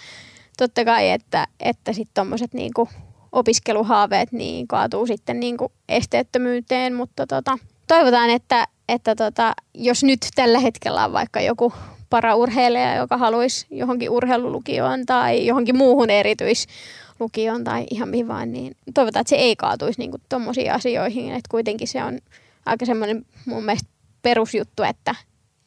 [0.57, 2.89] totta kai, että, että sitten tuommoiset niinku
[3.33, 10.59] opiskeluhaaveet niin kaatuu sitten niinku esteettömyyteen, mutta tota, toivotaan, että, että tota, jos nyt tällä
[10.59, 11.73] hetkellä on vaikka joku
[12.11, 19.21] paraurheilija, joka haluaisi johonkin urheilulukioon tai johonkin muuhun erityislukioon tai ihan mihin vaan, niin toivotaan,
[19.21, 21.29] että se ei kaatuisi niin tuommoisiin asioihin.
[21.29, 22.19] Että kuitenkin se on
[22.67, 23.89] aika semmoinen mun mielestä
[24.23, 25.15] perusjuttu, että,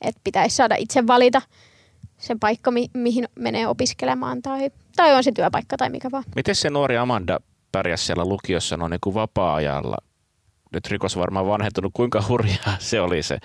[0.02, 1.42] että pitäisi saada itse valita
[2.18, 6.24] se paikka, mi- mihin menee opiskelemaan tai, tai on se työpaikka tai mikä vaan.
[6.36, 7.40] Miten se nuori Amanda
[7.72, 9.98] pärjäsi siellä lukiossa noin niin kuin vapaa-ajalla?
[10.74, 13.38] Nyt rikos varmaan vanhentunut, kuinka hurjaa se oli se?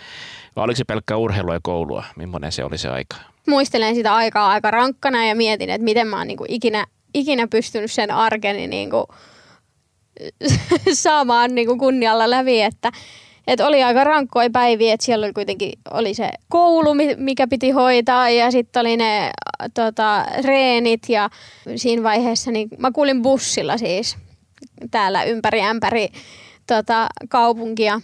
[0.56, 2.04] Vai oliko se pelkkää urheilua ja koulua?
[2.16, 3.16] Millainen se oli se aika?
[3.46, 7.46] Muistelen sitä aikaa aika rankkana ja mietin, että miten mä oon niin kuin ikinä, ikinä
[7.48, 9.04] pystynyt sen arkeni niin kuin
[10.92, 12.92] saamaan niin kuin kunnialla läpi, että
[13.46, 18.30] et oli aika rankkoja päiviä, että siellä oli kuitenkin oli se koulu, mikä piti hoitaa
[18.30, 19.30] ja sitten oli ne
[19.74, 21.30] tota, reenit ja
[21.76, 24.16] siinä vaiheessa niin mä kuulin bussilla siis
[24.90, 26.08] täällä ympäri ämpäri
[26.66, 28.00] tota, kaupunkia.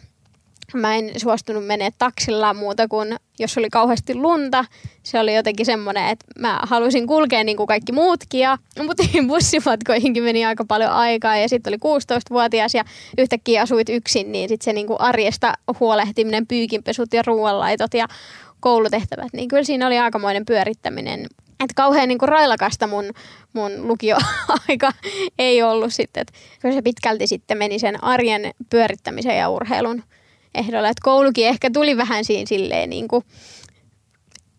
[0.74, 4.64] Mä en suostunut menemään taksilla muuta kuin, jos oli kauheasti lunta.
[5.02, 8.40] Se oli jotenkin semmoinen, että mä halusin kulkea niin kuin kaikki muutkin.
[8.40, 11.36] Ja, mutta bussimatkoihinkin meni aika paljon aikaa.
[11.36, 12.84] Ja sitten oli 16-vuotias ja
[13.18, 18.06] yhtäkkiä asuit yksin, niin sitten se niin kuin arjesta huolehtiminen, pyykinpesut ja ruoanlaitot ja
[18.60, 19.32] koulutehtävät.
[19.32, 21.26] Niin kyllä siinä oli aikamoinen pyörittäminen
[21.60, 23.04] että kauhean niin kuin railakasta mun,
[23.52, 24.92] mun lukioaika
[25.38, 26.20] ei ollut sitten.
[26.20, 30.02] Että kyllä se pitkälti sitten meni sen arjen pyörittämisen ja urheilun
[30.54, 30.88] ehdolla.
[30.88, 33.24] Että koulukin ehkä tuli vähän siinä silleen niin kuin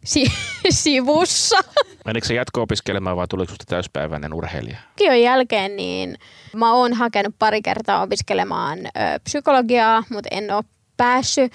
[0.06, 0.32] si-
[0.70, 1.58] sivussa.
[2.06, 4.78] Menikö se jatko-opiskelemaan vai tuliko sinusta täyspäiväinen urheilija?
[5.00, 6.18] Lukion jälkeen niin
[6.56, 8.90] mä oon hakenut pari kertaa opiskelemaan ö,
[9.24, 10.64] psykologiaa, mutta en ole
[10.98, 11.52] päässyt.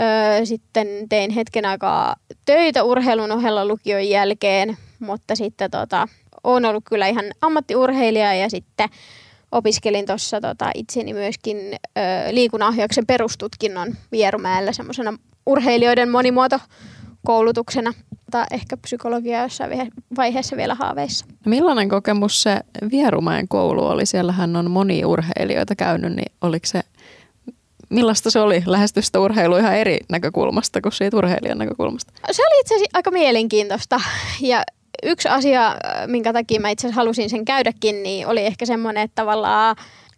[0.00, 6.08] Öö, sitten tein hetken aikaa töitä urheilun ohella lukion jälkeen, mutta sitten tota,
[6.44, 8.88] olen ollut kyllä ihan ammattiurheilija ja sitten
[9.52, 16.58] opiskelin tuossa tota, itseni myöskin ö, liikunnanohjauksen perustutkinnon Vierumäellä semmoisena urheilijoiden monimuoto
[17.26, 17.92] koulutuksena.
[18.30, 21.26] Tai ehkä psykologia jossain vaihe- vaiheessa vielä haaveissa.
[21.28, 24.06] No Millainen kokemus se Vierumäen koulu oli?
[24.06, 26.80] Siellähän on moni urheilijoita käynyt, niin oliko se,
[27.90, 32.12] millaista se oli lähestyä sitä urheilua ihan eri näkökulmasta kuin siitä urheilijan näkökulmasta?
[32.32, 34.00] Se oli itse asiassa aika mielenkiintoista.
[34.40, 34.62] Ja
[35.02, 39.76] yksi asia, minkä takia mä itse halusin sen käydäkin, niin oli ehkä semmoinen, että tavallaan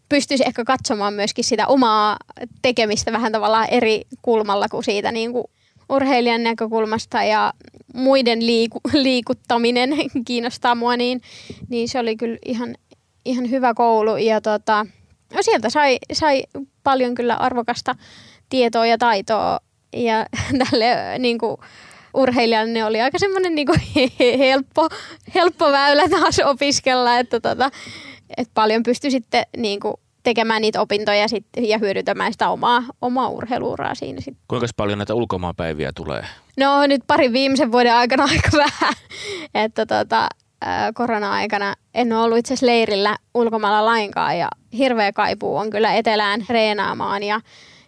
[0.08, 2.16] pystyisi ehkä katsomaan myöskin sitä omaa
[2.62, 5.44] tekemistä vähän tavallaan eri kulmalla kuin siitä niin kuin
[5.88, 7.22] urheilijan näkökulmasta.
[7.22, 7.52] Ja
[7.94, 9.90] muiden liiku, liikuttaminen
[10.26, 11.20] kiinnostaa mua, niin,
[11.68, 12.74] niin se oli kyllä ihan,
[13.24, 14.16] ihan hyvä koulu.
[14.16, 14.86] Ja tota,
[15.34, 16.44] no sieltä sai, sai
[16.86, 17.94] paljon kyllä arvokasta
[18.48, 19.60] tietoa ja taitoa
[19.92, 20.26] ja
[20.70, 21.56] tälle niin kuin,
[22.14, 23.80] urheilijalle ne oli aika semmoinen niin kuin,
[24.38, 24.88] helppo,
[25.34, 27.70] helppo väylä taas opiskella, että tota,
[28.36, 33.28] et paljon pystyi sitten niin kuin, tekemään niitä opintoja sit, ja hyödyntämään sitä omaa, omaa
[33.28, 34.44] urheiluuraa siinä sitten.
[34.48, 36.24] Kuinka paljon näitä ulkomaanpäiviä tulee?
[36.56, 38.94] No nyt parin viimeisen vuoden aikana aika vähän,
[39.54, 40.28] että tota,
[40.94, 46.44] korona-aikana en ole ollut itse asiassa leirillä ulkomailla lainkaan ja hirveä kaipuu on kyllä etelään
[46.48, 47.40] reenaamaan ja,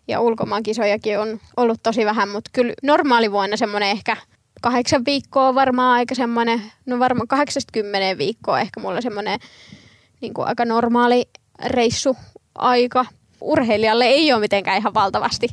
[0.09, 4.17] ja ulkomaankisojakin on ollut tosi vähän, mutta kyllä normaali vuonna semmoinen ehkä
[4.61, 9.41] kahdeksan viikkoa varmaan aika semmoinen, no varmaan 80 viikkoa ehkä mulla semmoinen
[10.21, 11.29] niin kuin aika normaali
[11.65, 13.07] reissuaika.
[13.41, 15.49] Urheilijalle ei ole mitenkään ihan valtavasti.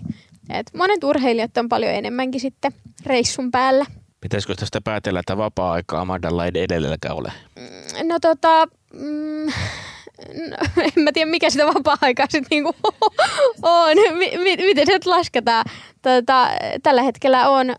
[0.49, 2.71] Et monet urheilijat on paljon enemmänkin sitten
[3.05, 3.85] reissun päällä.
[4.25, 7.31] Pitäisikö tästä päätellä, että vapaa-aikaa Amandalla ei edelläkään ole?
[8.03, 9.45] No tota, mm,
[10.49, 10.57] no,
[10.97, 12.75] en mä tiedä mikä sitä vapaa-aikaa sitten niinku
[13.61, 13.97] on.
[13.97, 15.65] M- miten se nyt lasketaan?
[16.01, 16.47] Tota,
[16.83, 17.73] tällä hetkellä on ö,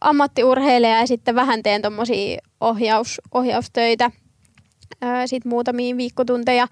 [0.00, 4.10] ammattiurheilija ja sitten vähän teen tommosia ohjaus, ohjaustöitä.
[5.26, 6.66] Sitten muutamia viikkotunteja.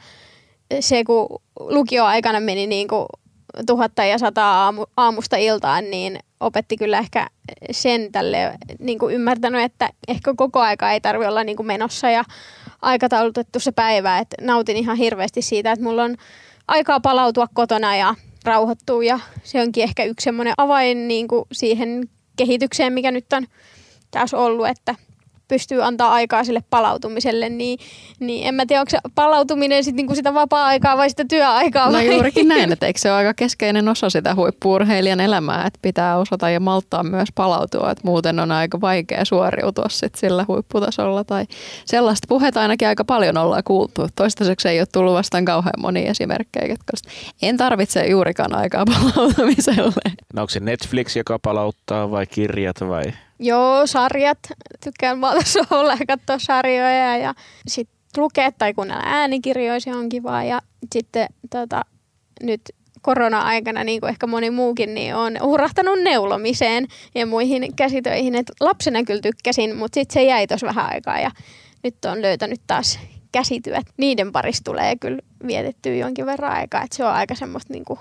[0.80, 1.26] Se kun
[1.60, 3.06] lukioaikana meni niinku
[3.66, 7.26] tuhatta ja sata aamu, aamusta iltaan, niin opetti kyllä ehkä
[7.70, 12.10] sen tälle niin kuin ymmärtänyt, että ehkä koko aika ei tarvi olla niin kuin menossa
[12.10, 12.24] ja
[12.82, 14.18] aikataulutettu se päivä.
[14.18, 16.16] Että nautin ihan hirveästi siitä, että mulla on
[16.68, 22.08] aikaa palautua kotona ja rauhoittua ja se onkin ehkä yksi semmoinen avain niin kuin siihen
[22.36, 23.46] kehitykseen, mikä nyt on
[24.10, 24.94] taas ollut, että
[25.48, 27.78] pystyy antaa aikaa sille palautumiselle, niin,
[28.20, 31.86] niin en mä tiedä, onko se palautuminen sit niinku sitä vapaa-aikaa vai sitä työaikaa.
[31.86, 32.06] No vai?
[32.06, 36.50] juurikin näin, että eikö se ole aika keskeinen osa sitä huippuurheilijan elämää, että pitää osata
[36.50, 41.44] ja malttaa myös palautua, että muuten on aika vaikea suoriutua sit sillä huipputasolla tai
[41.84, 44.06] sellaista puhetta ainakin aika paljon ollaan kuultu.
[44.16, 46.92] Toistaiseksi ei ole tullut vastaan kauhean monia esimerkkejä, jotka
[47.42, 48.84] en tarvitse juurikaan aikaa
[49.14, 50.12] palautumiselle.
[50.34, 53.02] No onko se Netflix, joka palauttaa vai kirjat vai?
[53.38, 54.38] Joo, sarjat.
[54.84, 57.34] Tykkään valta sohvalla ja katsoa sarjoja ja
[57.66, 60.44] sitten lukea tai kuunnella äänikirjoja, se on kivaa.
[60.44, 60.60] Ja
[60.94, 61.82] sitten tota,
[62.42, 62.60] nyt
[63.02, 68.34] korona-aikana, niin kuin ehkä moni muukin, niin on hurahtanut neulomiseen ja muihin käsitöihin.
[68.34, 71.30] Et lapsena kyllä tykkäsin, mutta sitten se jäi tuossa vähän aikaa ja
[71.84, 72.98] nyt on löytänyt taas
[73.32, 73.86] käsityöt.
[73.96, 77.98] Niiden parissa tulee kyllä vietettyä jonkin verran aikaa, että se on aika semmoista niin kuin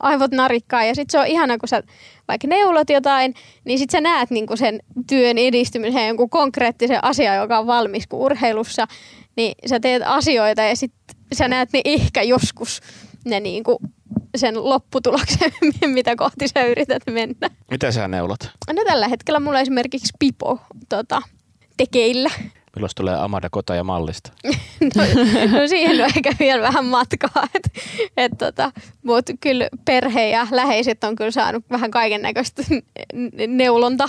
[0.00, 1.82] aivot narikkaa ja sitten se on ihana, kun sä
[2.28, 3.34] vaikka neulot jotain,
[3.64, 8.20] niin sitten sä näet niinku sen työn edistymisen jonkun konkreettisen asian, joka on valmis kuin
[8.20, 8.86] urheilussa,
[9.36, 12.80] niin sä teet asioita ja sitten sä näet ne ehkä joskus
[13.24, 13.78] ne niinku
[14.36, 15.52] sen lopputuloksen,
[15.86, 17.50] mitä kohti sä yrität mennä.
[17.70, 18.50] Mitä sä neulot?
[18.72, 20.58] No tällä hetkellä mulla esimerkiksi Pipo
[20.88, 21.22] tota,
[21.76, 22.30] tekeillä.
[22.76, 24.32] Milloin tulee Amada Kota ja mallista?
[24.80, 25.02] No,
[25.60, 27.48] no siihen on ehkä vielä vähän matkaa.
[27.54, 27.72] Et,
[28.16, 32.62] et tota, Mutta kyllä perhe ja läheiset on kyllä saanut vähän kaiken näköistä
[33.46, 34.08] neulonta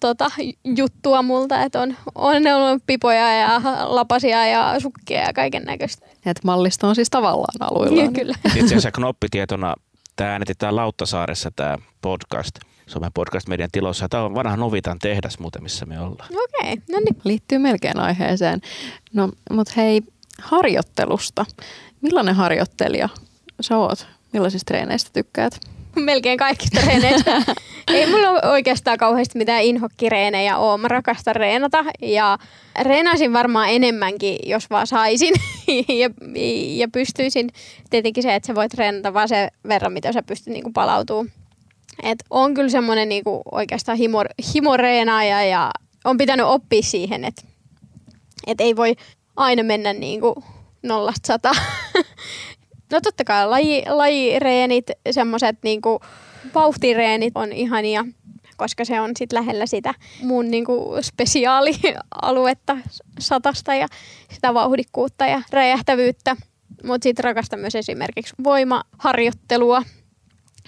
[0.00, 0.30] tota,
[0.64, 1.62] juttua multa.
[1.62, 6.06] Että on, on neulonut pipoja ja lapasia ja sukkia ja kaiken näköistä.
[6.26, 8.12] Et mallista on siis tavallaan aluillaan.
[8.12, 8.34] Kyllä.
[8.46, 9.74] Itse asiassa knoppitietona
[10.16, 12.58] tämä äänitetään Lauttasaaressa tämä podcast.
[12.86, 14.08] Suomen podcast median tilossa.
[14.08, 16.28] Tämä on vanha Novitan tehdas muuten, missä me ollaan.
[16.30, 17.16] Okei, okay, no niin.
[17.24, 18.60] Liittyy melkein aiheeseen.
[19.12, 20.02] No, mutta hei,
[20.42, 21.46] harjoittelusta.
[22.00, 23.08] Millainen harjoittelija
[23.60, 24.06] sä oot?
[24.32, 25.60] Millaisista treeneistä tykkäät?
[25.96, 27.42] Melkein kaikista treeneistä.
[27.88, 30.78] Ei mulla ole oikeastaan kauheasti mitään inhokkireenejä ole.
[30.78, 32.38] Mä rakastan reenata ja
[32.82, 35.34] reenaisin varmaan enemmänkin, jos vaan saisin
[36.00, 36.10] ja,
[36.76, 37.50] ja pystyisin.
[37.90, 41.41] Tietenkin se, että sä voit treenata vaan sen verran, mitä sä pystyt niinku palautumaan.
[42.02, 44.24] Et on kyllä semmoinen niinku oikeastaan himo,
[44.54, 45.70] himoreenaaja ja
[46.04, 47.42] on pitänyt oppia siihen, että
[48.46, 48.94] et ei voi
[49.36, 50.44] aina mennä niinku
[50.82, 51.52] nollasta sata.
[52.92, 56.00] no totta kai laji, lajireenit, semmoiset niinku
[56.54, 58.04] vauhtireenit on ihania,
[58.56, 62.76] koska se on sit lähellä sitä mun niinku spesiaalialuetta
[63.20, 63.86] satasta ja
[64.30, 66.36] sitä vauhdikkuutta ja räjähtävyyttä.
[66.84, 69.82] Mutta sitten rakastan myös esimerkiksi voimaharjoittelua.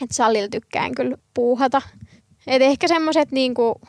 [0.03, 1.83] Et salilla tykkään kyllä puuhata.
[2.47, 3.81] Et ehkä semmoiset niinku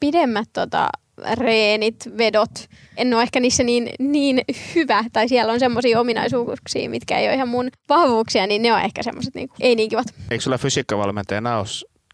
[0.00, 0.88] pidemmät tota,
[1.34, 2.50] reenit, vedot,
[2.96, 4.40] en ole ehkä niissä niin, niin
[4.74, 8.80] hyvä, tai siellä on semmoisia ominaisuuksia, mitkä ei ole ihan mun vahvuuksia, niin ne on
[8.80, 10.06] ehkä semmoiset niinku, ei niin kivat.
[10.30, 11.66] Eikö sulla fysiikkavalmentajana ole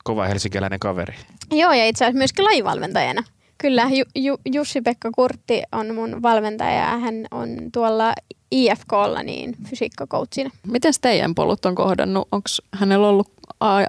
[0.05, 1.15] kova helsinkiläinen kaveri?
[1.53, 3.23] Joo, ja itse asiassa myöskin lajivalmentajana.
[3.59, 8.13] Kyllä, Ju- Ju- Jussi-Pekka Kurtti on mun valmentaja ja hän on tuolla
[8.51, 10.51] IFKlla niin fysiikkakoutsina.
[10.67, 12.29] Miten teidän polut on kohdannut?
[12.33, 13.33] Onko hänellä ollut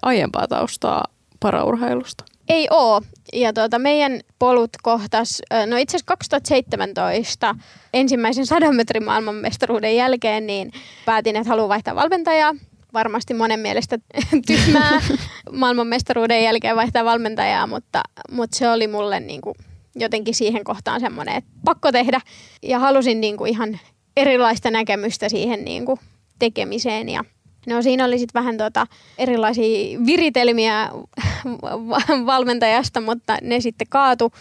[0.02, 1.06] aiempaa taustaa
[1.40, 2.24] paraurheilusta?
[2.50, 3.02] Ei oo.
[3.34, 7.56] Ja tuota, meidän polut kohtas, no itse asiassa 2017
[7.94, 10.72] ensimmäisen 100 metrin maailmanmestaruuden jälkeen, niin
[11.06, 12.56] päätin, että haluan vaihtaa valmentajaa.
[12.94, 13.98] Varmasti monen mielestä
[14.48, 15.02] tyhmää
[15.52, 19.56] maailmanmestaruuden jälkeen vaihtaa valmentajaa, mutta, mutta se oli mulle niin kuin
[19.96, 22.22] jotenkin siihen kohtaan semmoinen, että pakko tehdä.
[22.64, 23.80] Ja halusin niin kuin ihan
[24.18, 26.00] erilaista näkemystä siihen niin kuin
[26.40, 27.24] tekemiseen ja
[27.68, 30.90] No siinä oli sitten vähän tota erilaisia viritelmiä
[31.90, 34.32] va- valmentajasta, mutta ne sitten kaatu.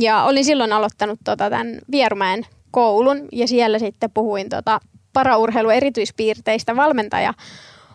[0.00, 4.80] Ja olin silloin aloittanut tota tämän Vierumäen koulun ja siellä sitten puhuin tota
[5.12, 7.34] paraurheilu erityispiirteistä valmentaja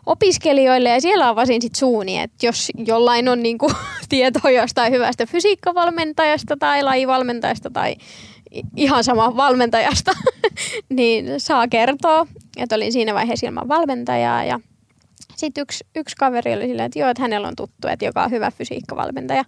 [0.06, 3.72] opiskelijoille ja siellä avasin sitten suuni, että jos jollain on niinku
[4.10, 7.96] tietoa jostain hyvästä fysiikkavalmentajasta tai lajivalmentajasta tai
[8.76, 10.12] ihan sama valmentajasta,
[10.90, 12.28] niin saa kertoa.
[12.64, 14.60] Että olin siinä vaiheessa ilman valmentajaa ja
[15.36, 18.32] sitten yksi, yksi kaveri oli silleen, että joo, että hänellä on tuttu, että joka on
[18.32, 19.44] hyvä fysiikkavalmentaja,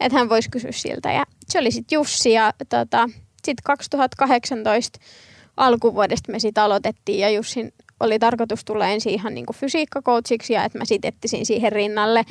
[0.00, 1.12] että hän voisi kysyä siltä.
[1.12, 4.98] Ja se oli sitten Jussi ja tota, sitten 2018
[5.56, 10.78] alkuvuodesta me sitten aloitettiin ja Jussin oli tarkoitus tulla ensin ihan niinku fysiikkakoutsiksi ja että
[10.78, 12.24] mä sitten etsisin siihen rinnalle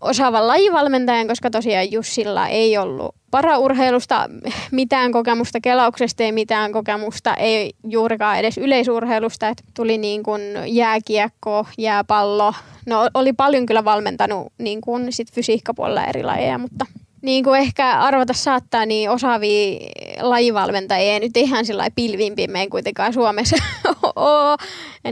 [0.00, 4.28] osaavan lajivalmentajan, koska tosiaan Jussilla ei ollut paraurheilusta
[4.70, 11.66] mitään kokemusta, kelauksesta ei mitään kokemusta, ei juurikaan edes yleisurheilusta, että tuli niin kuin jääkiekko,
[11.78, 12.54] jääpallo.
[12.86, 16.86] No oli paljon kyllä valmentanut niin kuin sit fysiikkapuolella eri lajeja, mutta
[17.22, 19.78] niin kuin ehkä arvata saattaa, niin osaavia
[20.20, 23.56] lajivalmentajia ei nyt ihan sillä pilvimpi meidän kuitenkaan Suomessa
[24.16, 24.56] ole.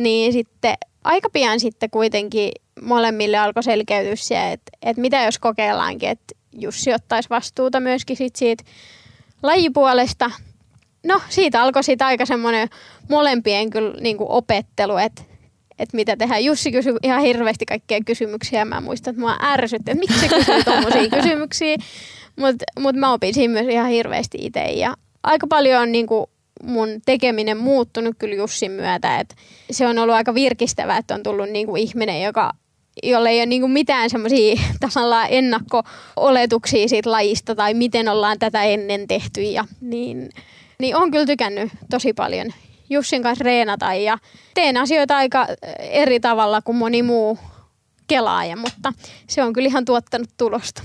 [0.01, 2.53] Niin sitten aika pian sitten kuitenkin
[2.83, 8.37] molemmille alkoi selkeytyä se, että, että mitä jos kokeillaankin, että Jussi ottaisi vastuuta myöskin sit
[8.37, 8.65] siitä
[9.43, 10.31] lajipuolesta.
[11.07, 12.69] No siitä alkoi sitten aika semmoinen
[13.11, 15.23] molempien kyllä niin kuin opettelu, että
[15.79, 16.45] että mitä tehdään.
[16.45, 20.65] Jussi kysyi ihan hirveästi kaikkia kysymyksiä mä muistan, että mua ärsytti, että miksi se kysyy
[20.65, 21.77] tommosia kysymyksiä.
[22.37, 26.31] Mutta mut mä opin siinä myös ihan hirveästi itse ja aika paljon on niinku
[26.63, 29.19] mun tekeminen muuttunut kyllä Jussin myötä.
[29.19, 29.37] Et
[29.71, 32.53] se on ollut aika virkistävää, että on tullut niinku ihminen, joka
[33.03, 39.09] jolle ei ole niinku mitään semmoisia tavallaan ennakko-oletuksia siitä lajista tai miten ollaan tätä ennen
[39.09, 39.43] tehty.
[39.43, 40.31] Ja, niin,
[40.79, 42.53] niin on kyllä tykännyt tosi paljon
[42.91, 44.19] Jussin kanssa reenata ja
[44.55, 45.47] teen asioita aika
[45.79, 47.39] eri tavalla kuin moni muu
[48.07, 48.93] kelaaja, mutta
[49.27, 50.83] se on kyllä ihan tuottanut tulosta.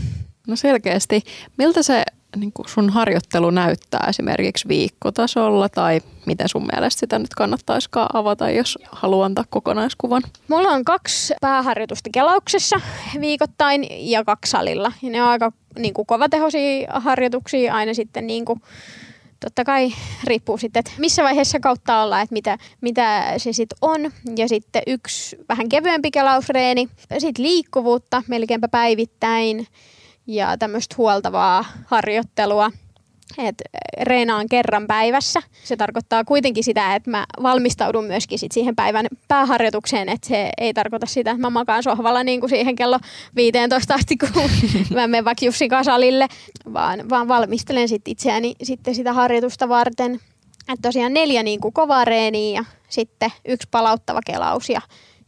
[0.47, 1.23] No selkeästi.
[1.57, 2.03] Miltä se
[2.35, 8.49] niin kuin sun harjoittelu näyttää esimerkiksi viikkotasolla tai miten sun mielestä sitä nyt kannattaisikaan avata,
[8.49, 10.23] jos haluaa antaa kokonaiskuvan?
[10.47, 12.81] Mulla on kaksi pääharjoitusta kelauksessa
[13.21, 14.91] viikoittain ja kaksi salilla.
[15.01, 18.61] Ja ne on aika niin kuin, kovatehoisia harjoituksia aina sitten niin kuin,
[19.39, 19.93] totta kai
[20.23, 24.11] riippuu sitten, että missä vaiheessa kautta ollaan, että mitä, mitä se sitten on.
[24.37, 26.89] Ja sitten yksi vähän kevyempi kelausreeni.
[27.17, 29.67] Sitten liikkuvuutta melkeinpä päivittäin
[30.27, 32.71] ja tämmöistä huoltavaa harjoittelua.
[33.37, 33.55] Et
[34.01, 35.41] reenaan kerran päivässä.
[35.63, 40.73] Se tarkoittaa kuitenkin sitä, että mä valmistaudun myöskin sit siihen päivän pääharjoitukseen, että se ei
[40.73, 42.99] tarkoita sitä, että mä makaan sohvalla niin kuin siihen kello
[43.35, 44.29] 15 asti, kun
[44.93, 46.27] mä menen vaikka Jussi Kasalille,
[46.73, 50.19] vaan, vaan valmistelen sit itseäni sitten sitä harjoitusta varten.
[50.73, 54.81] Et tosiaan neljä niin kuin kovaa reeniä ja sitten yksi palauttava kelaus ja,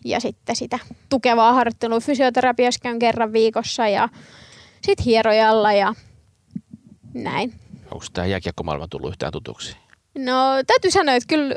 [0.05, 0.79] ja sitten sitä
[1.09, 4.09] tukevaa harjoittelua fysioterapiassa käyn kerran viikossa ja
[4.81, 5.93] sitten hierojalla ja
[7.13, 7.53] näin.
[7.91, 9.77] Onko tämä jääkiekkomaailma tullut yhtään tutuksi?
[10.17, 10.33] No
[10.67, 11.55] täytyy sanoa, että kyllä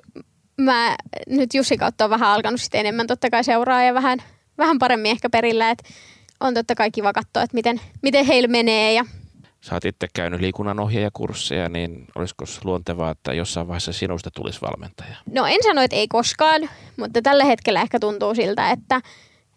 [0.56, 0.96] mä
[1.28, 4.18] nyt Jussi kautta on vähän alkanut sitten enemmän totta kai seuraa ja vähän,
[4.58, 5.88] vähän paremmin ehkä perillä, että
[6.40, 9.04] on totta kai kiva katsoa, että miten, miten heillä menee ja
[9.60, 15.16] Sä oot itse käynyt liikunnanohjaajakursseja, niin olisiko luontevaa, että jossain vaiheessa sinusta tulisi valmentaja?
[15.26, 19.00] No en sano, että ei koskaan, mutta tällä hetkellä ehkä tuntuu siltä, että,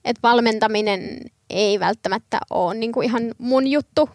[0.06, 1.18] että valmentaminen
[1.50, 4.10] ei välttämättä ole niin kuin ihan mun juttu.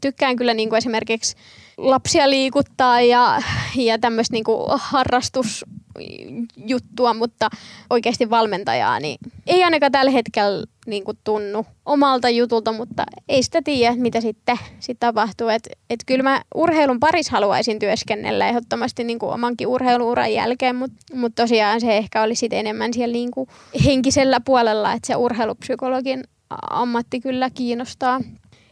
[0.00, 1.36] Tykkään kyllä niin kuin esimerkiksi
[1.76, 3.42] lapsia liikuttaa ja,
[3.76, 4.80] ja tämmöistä niin kuin
[5.96, 7.50] harrastusjuttua, mutta
[7.90, 13.62] oikeasti valmentajaa niin ei ainakaan tällä hetkellä niin kuin tunnu omalta jutulta, mutta ei sitä
[13.62, 15.48] tiedä, mitä sitten sit tapahtuu.
[15.48, 20.96] Et, et kyllä mä urheilun parissa haluaisin työskennellä ehdottomasti niin kuin omankin urheiluuran jälkeen, mutta
[21.14, 23.48] mut tosiaan se ehkä olisi sit enemmän siellä niin kuin
[23.84, 26.24] henkisellä puolella, että se urheilupsykologin
[26.70, 28.20] ammatti kyllä kiinnostaa.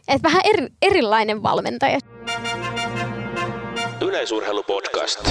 [0.07, 1.99] et vähän eri, erilainen valmentaja.
[4.01, 5.29] Yleisurheilupodcast.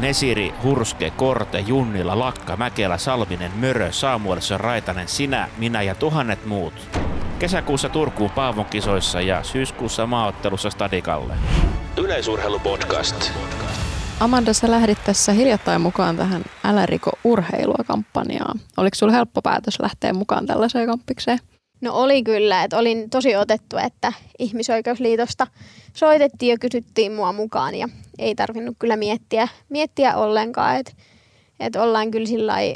[0.00, 6.74] Nesiri, Hurske, Korte, Junnila, Lakka, Mäkelä, Salminen, Mörö, Saamuelson, Raitanen, sinä, minä ja tuhannet muut.
[7.38, 11.34] Kesäkuussa Turkuun Paavon kisoissa ja syyskuussa maaottelussa Stadikalle.
[11.96, 13.32] Yleisurheilupodcast.
[14.20, 18.60] Amanda, sä lähdit tässä hiljattain mukaan tähän Älä riko urheilua kampanjaan.
[18.76, 21.38] Oliko sulla helppo päätös lähteä mukaan tällaiseen kampikseen?
[21.80, 25.46] No oli kyllä, että olin tosi otettu, että ihmisoikeusliitosta
[25.92, 30.92] soitettiin ja kysyttiin mua mukaan ja ei tarvinnut kyllä miettiä, miettiä ollenkaan, että,
[31.60, 32.74] että ollaan kyllä sillai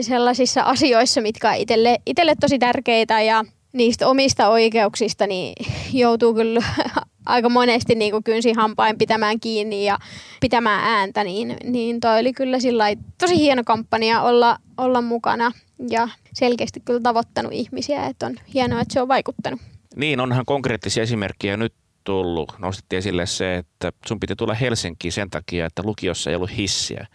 [0.00, 5.54] sellaisissa asioissa, mitkä on itselle, itselle tosi tärkeitä ja niistä omista oikeuksista niin
[5.92, 6.60] joutuu kyllä
[7.26, 9.98] aika monesti niin kynsi hampain pitämään kiinni ja
[10.40, 15.52] pitämään ääntä, niin, niin toi oli kyllä sillai tosi hieno kampanja olla, olla mukana
[15.90, 19.60] ja selkeästi kyllä tavoittanut ihmisiä, että on hienoa, että se on vaikuttanut.
[19.96, 22.52] Niin, onhan konkreettisia esimerkkejä nyt tullut.
[22.58, 27.06] Nostettiin esille se, että sun piti tulla Helsinkiin sen takia, että lukiossa ei ollut hissiä,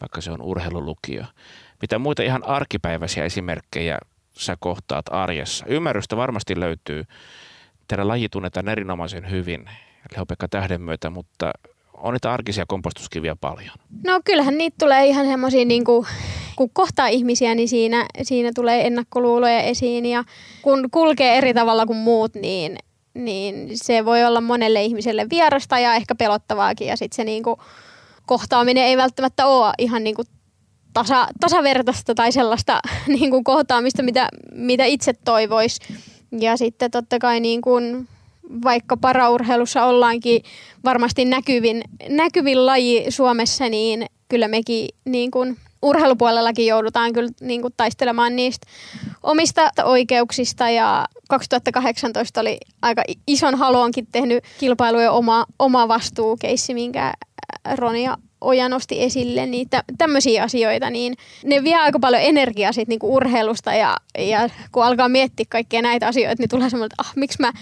[0.00, 1.24] vaikka se on urheilulukio.
[1.82, 3.98] Mitä muita ihan arkipäiväisiä esimerkkejä
[4.32, 5.66] sä kohtaat arjessa?
[5.68, 7.04] Ymmärrystä varmasti löytyy.
[7.88, 9.70] Teidän laji tunnetaan erinomaisen hyvin
[10.12, 11.52] Leho-Pekka Tähden myötä, mutta
[12.02, 13.74] on niitä arkisia kompostuskiviä paljon.
[14.06, 16.06] No kyllähän niitä tulee ihan semmoisia, niin kuin,
[16.56, 20.24] kun kohtaa ihmisiä, niin siinä, siinä tulee ennakkoluuloja esiin ja
[20.62, 22.78] kun kulkee eri tavalla kuin muut, niin,
[23.14, 27.56] niin se voi olla monelle ihmiselle vierasta ja ehkä pelottavaakin ja sitten se niin kuin,
[28.26, 30.26] kohtaaminen ei välttämättä ole ihan niin kuin
[30.92, 32.80] tasa, tasavertaista tai sellaista
[33.18, 35.80] niin kuin kohtaamista, mitä, mitä itse toivoisi.
[36.40, 38.08] Ja sitten totta kai niin kuin,
[38.64, 40.42] vaikka paraurheilussa ollaankin
[40.84, 47.74] varmasti näkyvin, näkyvin laji Suomessa, niin kyllä mekin niin kuin urheilupuolellakin joudutaan kyllä niin kuin
[47.76, 48.66] taistelemaan niistä
[49.22, 50.70] omista oikeuksista.
[50.70, 57.12] Ja 2018 oli aika ison haluankin tehnyt kilpailujen oma, oma vastuukeissi, minkä
[57.76, 62.88] Ronia Oja nosti esille, niin tä, tämmöisiä asioita, niin ne vie aika paljon energiaa sit
[62.88, 63.74] niinku urheilusta.
[63.74, 67.52] Ja, ja kun alkaa miettiä kaikkia näitä asioita, niin tulee semmoinen, että ah, miksi mä,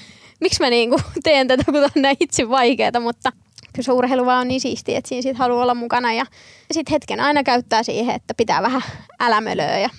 [0.41, 3.33] miksi mä niinku teen tätä, kun on näin itse vaikeaa, mutta
[3.73, 6.25] kyllä se urheilu vaan on niin siistiä, että siinä sit haluaa olla mukana ja,
[6.69, 8.83] ja sitten hetken aina käyttää siihen, että pitää vähän
[9.21, 9.91] älämölöä ja,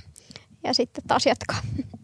[0.64, 1.58] ja sitten taas jatkaa.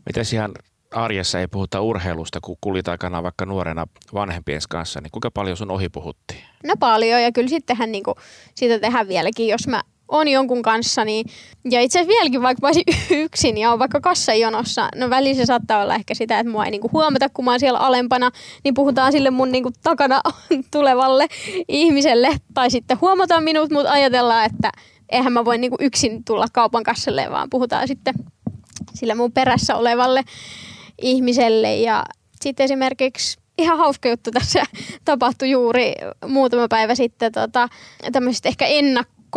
[0.06, 0.52] Miten ihan
[0.92, 5.72] arjessa ei puhuta urheilusta, kun kulit aikana vaikka nuorena vanhempien kanssa, niin kuinka paljon sun
[5.72, 6.42] ohi puhuttiin?
[6.64, 8.16] No paljon ja kyllä sittenhän niinku,
[8.56, 11.26] sitä tehdään vieläkin, jos mä on jonkun kanssa, niin,
[11.70, 12.74] ja itse asiassa vieläkin vaikka mä
[13.24, 16.90] yksin ja on vaikka kassajonossa, no välissä saattaa olla ehkä sitä, että mua ei niinku
[16.94, 18.32] huomata, kun mä oon siellä alempana,
[18.64, 20.22] niin puhutaan sille mun niinku takana
[20.72, 21.28] tulevalle
[21.68, 24.72] ihmiselle, tai sitten huomataan minut, mutta ajatellaan, että
[25.10, 28.14] eihän mä voi niinku yksin tulla kaupan kassalle, vaan puhutaan sitten
[28.94, 30.24] sille mun perässä olevalle
[31.02, 31.76] ihmiselle.
[31.76, 32.06] Ja
[32.42, 34.64] sitten esimerkiksi ihan hauska juttu tässä
[35.06, 35.94] tapahtui juuri
[36.28, 37.70] muutama päivä sitten tota,
[38.12, 38.66] tämmöisistä ehkä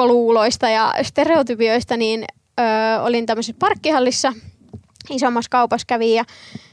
[0.00, 2.24] ennakkoluuloista ja stereotypioista, niin
[2.60, 2.62] ö,
[3.02, 4.32] olin tämmöisessä parkkihallissa.
[5.10, 6.24] Isommassa kaupassa kävin ja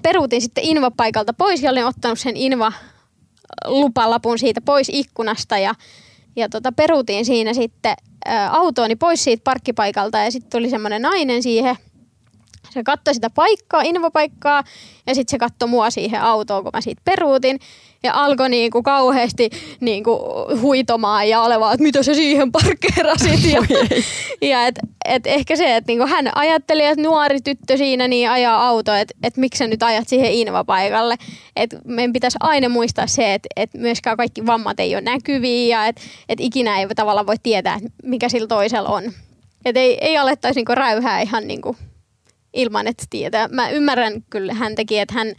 [0.03, 2.73] peruutin sitten invapaikalta pois ja olin ottanut sen inva
[3.65, 5.73] lupalapun siitä pois ikkunasta ja,
[6.35, 7.95] ja tota, peruutin siinä sitten
[8.51, 11.75] autooni pois siitä parkkipaikalta ja sitten tuli semmoinen nainen siihen
[12.69, 14.63] se katsoi sitä paikkaa, infopaikkaa,
[15.07, 17.59] ja sitten se katsoi mua siihen autoon, kun mä siitä peruutin.
[18.03, 19.49] Ja alkoi niinku kauheasti
[19.79, 20.19] niinku
[20.61, 23.51] huitomaan ja olevaa, että mitä sä siihen parkkeerasit.
[23.51, 23.61] Ja,
[24.51, 28.67] ja et, et ehkä se, että niinku hän ajatteli, että nuori tyttö siinä niin ajaa
[28.67, 31.15] auto, että et miksi sä nyt ajat siihen invapaikalle.
[31.55, 35.85] Että meidän pitäisi aina muistaa se, että et myöskään kaikki vammat ei ole näkyviä ja
[35.85, 39.03] että et ikinä ei tavallaan voi tietää, mikä sillä toisella on.
[39.65, 41.75] Että ei, ei alettaisi niinku räyhää ihan niinku
[42.53, 43.47] ilman, että tietää.
[43.47, 45.33] Mä ymmärrän kyllä häntäkin, että hän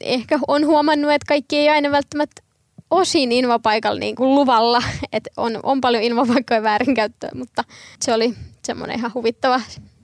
[0.00, 2.42] ehkä on huomannut, että kaikki ei aina välttämättä
[2.90, 4.82] osin invapaikalla niin kuin luvalla,
[5.12, 7.64] että on, on paljon invapaikkoja väärinkäyttöä, mutta
[8.00, 9.60] se oli semmoinen ihan huvittava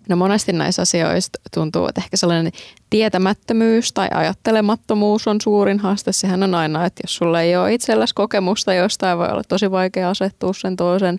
[0.08, 2.52] No monesti näissä asioissa tuntuu, että ehkä sellainen
[2.90, 6.12] tietämättömyys tai ajattelemattomuus on suurin haaste.
[6.12, 10.10] Sehän on aina, että jos sulla ei ole itselläsi kokemusta jostain, voi olla tosi vaikea
[10.10, 11.18] asettua sen toisen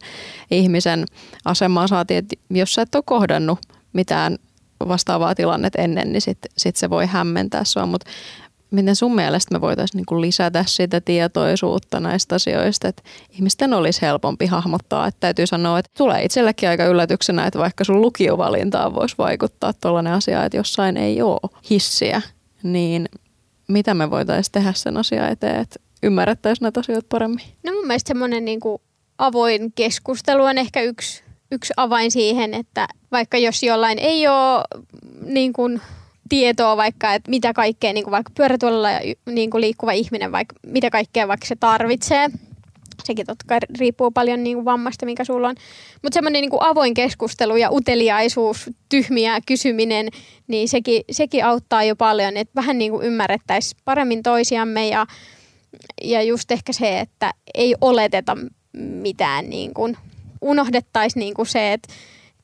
[0.52, 1.06] ihmisen
[1.46, 1.88] asemaan.
[1.88, 3.60] Saati, että jos sä et ole kohdannut
[3.94, 4.38] mitään
[4.88, 7.86] vastaavaa tilannetta ennen, niin sitten sit se voi hämmentää sua.
[7.86, 8.10] Mutta
[8.72, 14.46] miten sun mielestä me voitaisiin niinku lisätä sitä tietoisuutta näistä asioista, että ihmisten olisi helpompi
[14.46, 15.08] hahmottaa.
[15.08, 20.14] Että täytyy sanoa, että tulee itsellekin aika yllätyksenä, että vaikka sun lukiovalintaan voisi vaikuttaa tuollainen
[20.14, 22.22] asia, että jossain ei ole hissiä,
[22.64, 23.10] niin
[23.68, 27.46] mitä me voitaisiin tehdä sen asian eteen, että ymmärrettäisiin näitä asioita paremmin?
[27.64, 28.82] No mun mielestä semmoinen niinku
[29.18, 34.64] avoin keskustelu on ehkä yksi yksi avain siihen, että vaikka jos jollain ei ole
[35.26, 35.82] niin kuin
[36.30, 38.90] tietoa vaikka, että mitä kaikkea niin kuin vaikka pyörätuolilla
[39.26, 42.30] niin kuin liikkuva ihminen, vaikka mitä kaikkea vaikka se tarvitsee.
[43.04, 45.56] Sekin totta kai riippuu paljon niin kuin vammasta, mikä sulla on.
[46.02, 50.10] Mutta semmoinen niin avoin keskustelu ja uteliaisuus, tyhmiä kysyminen,
[50.48, 55.06] niin sekin, sekin auttaa jo paljon, että vähän niin kuin ymmärrettäisiin paremmin toisiamme ja,
[56.04, 58.38] ja just ehkä se, että ei oleteta
[58.78, 59.98] mitään niin kuin,
[60.42, 61.94] unohdettaisiin niin kuin se, että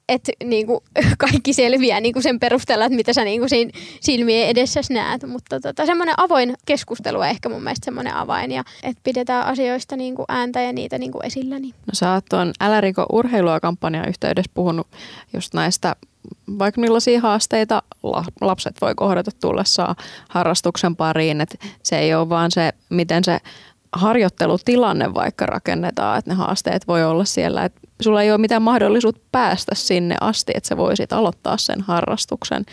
[0.10, 0.84] että niinku,
[1.18, 5.24] kaikki selviää niinku sen perusteella, että mitä sä niinku siinä silmien edessä näet.
[5.28, 9.96] Mutta tota, semmoinen avoin keskustelu on ehkä mun mielestä semmoinen avain, ja että pidetään asioista
[9.96, 11.60] niinku ääntä ja niitä niinku esillä.
[11.60, 11.74] Niin.
[11.88, 14.88] No sä oot tuon Älä riko urheilua kampanjan yhteydessä puhunut
[15.34, 15.96] just näistä
[16.60, 17.84] vaikka millaisia haasteita
[18.42, 19.96] lapset voi kohdata tullessaan
[20.30, 21.42] harrastuksen pariin.
[21.42, 23.40] että se ei ole vaan se, miten se
[23.96, 29.22] harjoittelutilanne vaikka rakennetaan, että ne haasteet voi olla siellä, että sulla ei ole mitään mahdollisuutta
[29.32, 32.66] päästä sinne asti, että sä voisit aloittaa sen harrastuksen,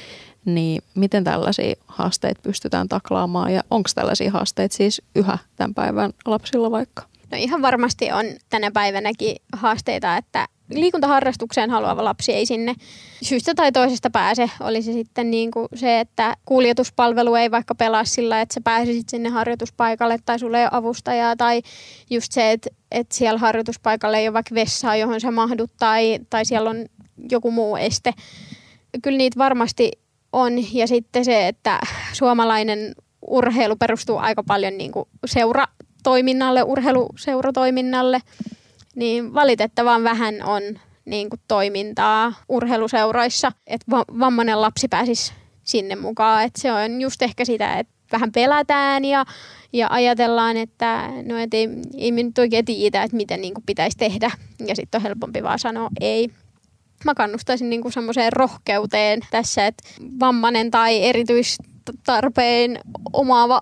[0.45, 6.71] niin miten tällaisia haasteita pystytään taklaamaan ja onko tällaisia haasteita siis yhä tämän päivän lapsilla
[6.71, 7.03] vaikka?
[7.31, 12.75] No ihan varmasti on tänä päivänäkin haasteita, että liikuntaharrastukseen haluava lapsi ei sinne
[13.23, 14.51] syystä tai toisesta pääse.
[14.61, 19.09] Oli se sitten niin kuin se, että kuljetuspalvelu ei vaikka pelaa sillä, että sä pääsisit
[19.09, 21.63] sinne harjoituspaikalle tai sulle ei ole avustajaa tai
[22.11, 26.45] just se, että, että siellä harjoituspaikalle ei ole vaikka vessaa, johon sä mahdut tai, tai
[26.45, 26.87] siellä on
[27.31, 28.13] joku muu este.
[29.03, 29.93] Kyllä niitä varmasti
[30.33, 31.81] on ja sitten se, että
[32.13, 32.95] suomalainen
[33.27, 38.21] urheilu perustuu aika paljon niin kuin seuratoiminnalle, urheiluseuratoiminnalle–
[38.97, 40.63] niin valitettavan vähän on
[41.05, 43.87] niin kuin toimintaa urheiluseuroissa, että
[44.19, 45.33] vammainen lapsi pääsisi
[45.63, 46.45] sinne mukaan.
[46.45, 49.25] Et se on just ehkä sitä, että vähän pelätään ja,
[49.73, 51.69] ja ajatellaan, että no et ei,
[51.99, 54.31] ei me nyt oikein tiedä, että miten niin kuin pitäisi tehdä.
[54.67, 56.31] Ja sitten on helpompi vaan sanoa ei.
[57.05, 59.89] Mä kannustaisin niin kuin semmoiseen rohkeuteen tässä, että
[60.21, 62.81] vammainen tai erityistarpeen
[63.13, 63.61] omaava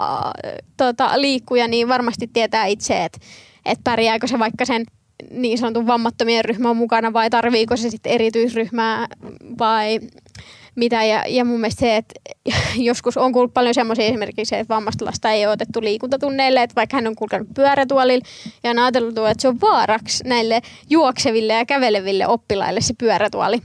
[0.76, 3.18] tota, liikkuja, niin varmasti tietää itse, että,
[3.64, 4.84] että pärjääkö se vaikka sen
[5.30, 9.06] niin sanotun vammattomien ryhmä on mukana vai tarviiko se sitten erityisryhmää
[9.58, 10.00] vai
[10.74, 11.04] mitä.
[11.04, 12.14] Ja, ja mun mielestä se, että
[12.88, 16.96] joskus on kuullut paljon semmoisia esimerkiksi, että vammasta lasta ei ole otettu liikuntatunneille, että vaikka
[16.96, 18.24] hän on kulkenut pyörätuolilla
[18.64, 20.60] ja on ajatellut, että se on vaaraksi näille
[20.90, 23.62] juokseville ja käveleville oppilaille se pyörätuoli.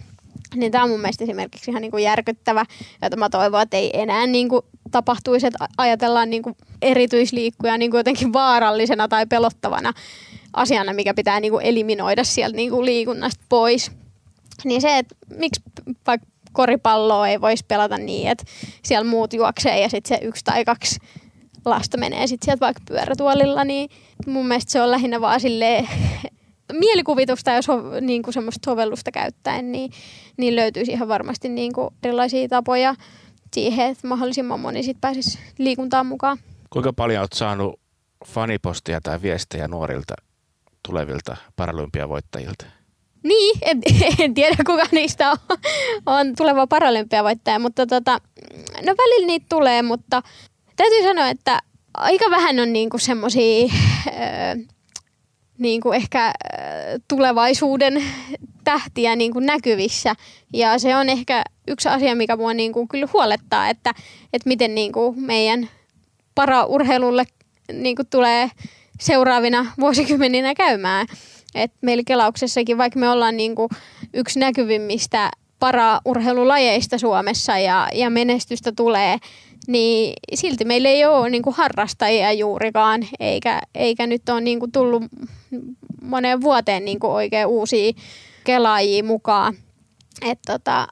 [0.56, 2.66] Niin tämä on mun mielestä esimerkiksi ihan niin kuin järkyttävä,
[3.02, 7.92] jota mä toivon, että ei enää niin kuin tapahtuisi, että ajatellaan niin kuin erityisliikkuja niin
[7.92, 9.94] kuin jotenkin vaarallisena tai pelottavana
[10.56, 13.92] asiana, mikä pitää niin kuin eliminoida sieltä niin kuin liikunnasta pois.
[14.64, 15.62] Niin se, että miksi
[16.08, 18.44] vaikka koripalloa ei voisi pelata niin, että
[18.84, 21.00] siellä muut juoksee ja sitten se yksi tai kaksi
[21.66, 23.90] lasta menee sitten sieltä vaikka pyörätuolilla, niin
[24.28, 25.88] mun mielestä se on lähinnä vaan silleen
[26.80, 29.92] mielikuvitusta ja so, niin kuin semmoista sovellusta käyttäen, niin,
[30.38, 32.96] niin löytyisi ihan varmasti niin kuin erilaisia tapoja
[33.54, 36.38] siihen, että mahdollisimman moni sitten pääsisi liikuntaan mukaan.
[36.70, 37.80] Kuinka paljon olet saanut
[38.26, 40.14] fanipostia tai viestejä nuorilta
[40.86, 42.66] tulevilta paralympiavoittajilta?
[43.24, 43.82] Niin, en,
[44.20, 45.38] en tiedä kuka niistä on,
[46.06, 48.22] on tuleva paralympiavoittaja, mutta tota,
[48.86, 50.22] no välillä niitä tulee, mutta
[50.76, 51.60] täytyy sanoa, että
[51.94, 53.68] aika vähän on niinku semmoisia
[55.58, 56.34] niinku ehkä
[57.08, 58.04] tulevaisuuden
[58.64, 60.16] tähtiä niinku näkyvissä.
[60.54, 63.94] Ja se on ehkä yksi asia, mikä mua niinku kyllä huolettaa, että,
[64.34, 65.70] että miten niinku meidän
[66.36, 67.26] paraurheilulle
[67.74, 68.50] niinku tulee
[69.00, 71.08] seuraavina vuosikymmeninä käymään.
[71.56, 73.70] Et meillä Kelauksessakin, vaikka me ollaan niinku
[74.14, 79.18] yksi näkyvimmistä paraurheilulajeista Suomessa ja, ja menestystä tulee,
[79.68, 85.04] niin silti meillä ei ole niinku harrastajia juurikaan, eikä, eikä nyt ole niinku tullut
[86.02, 87.94] moneen vuoteen niinku oikein uusia
[88.44, 89.54] kelaajia mukaan.
[90.22, 90.88] Et tota,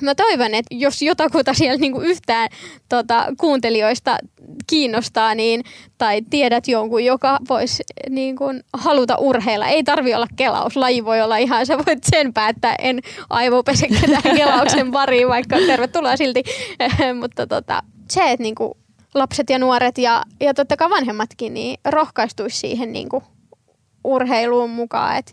[0.00, 2.48] mä toivon, että jos jotakuta siellä niinku yhtään
[2.88, 4.18] tota, kuuntelijoista
[4.66, 5.64] kiinnostaa, niin,
[5.98, 9.66] tai tiedät jonkun, joka voisi niinku, haluta urheilla.
[9.66, 13.00] Ei tarvi olla kelaus, laji voi olla ihan, sä voit sen päättää, en
[13.30, 16.42] aivopese ketään kelauksen pariin, vaikka tervetuloa silti.
[17.20, 18.76] Mutta tota, se, että niinku,
[19.14, 23.22] lapset ja nuoret ja, ja totta kai vanhemmatkin niin rohkaistuisi siihen niinku,
[24.04, 25.16] urheiluun mukaan.
[25.16, 25.32] Että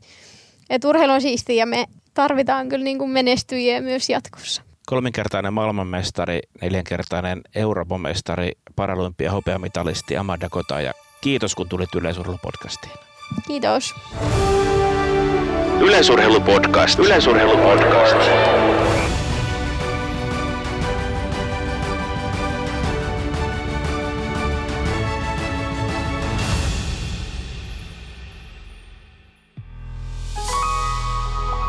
[0.70, 4.62] et urheilu on siistiä ja me tarvitaan kyllä niin kuin menestyjiä myös jatkossa.
[4.86, 12.94] Kolminkertainen maailmanmestari, neljänkertainen Euroopan-mestari, paralympia hopeamitalisti Amanda Kota ja kiitos kun tulit Yleisurheilupodcastiin.
[13.48, 13.96] Kiitos.
[15.80, 17.00] Yleisurheilupodcast.
[17.00, 18.16] Yleisurheilupodcast.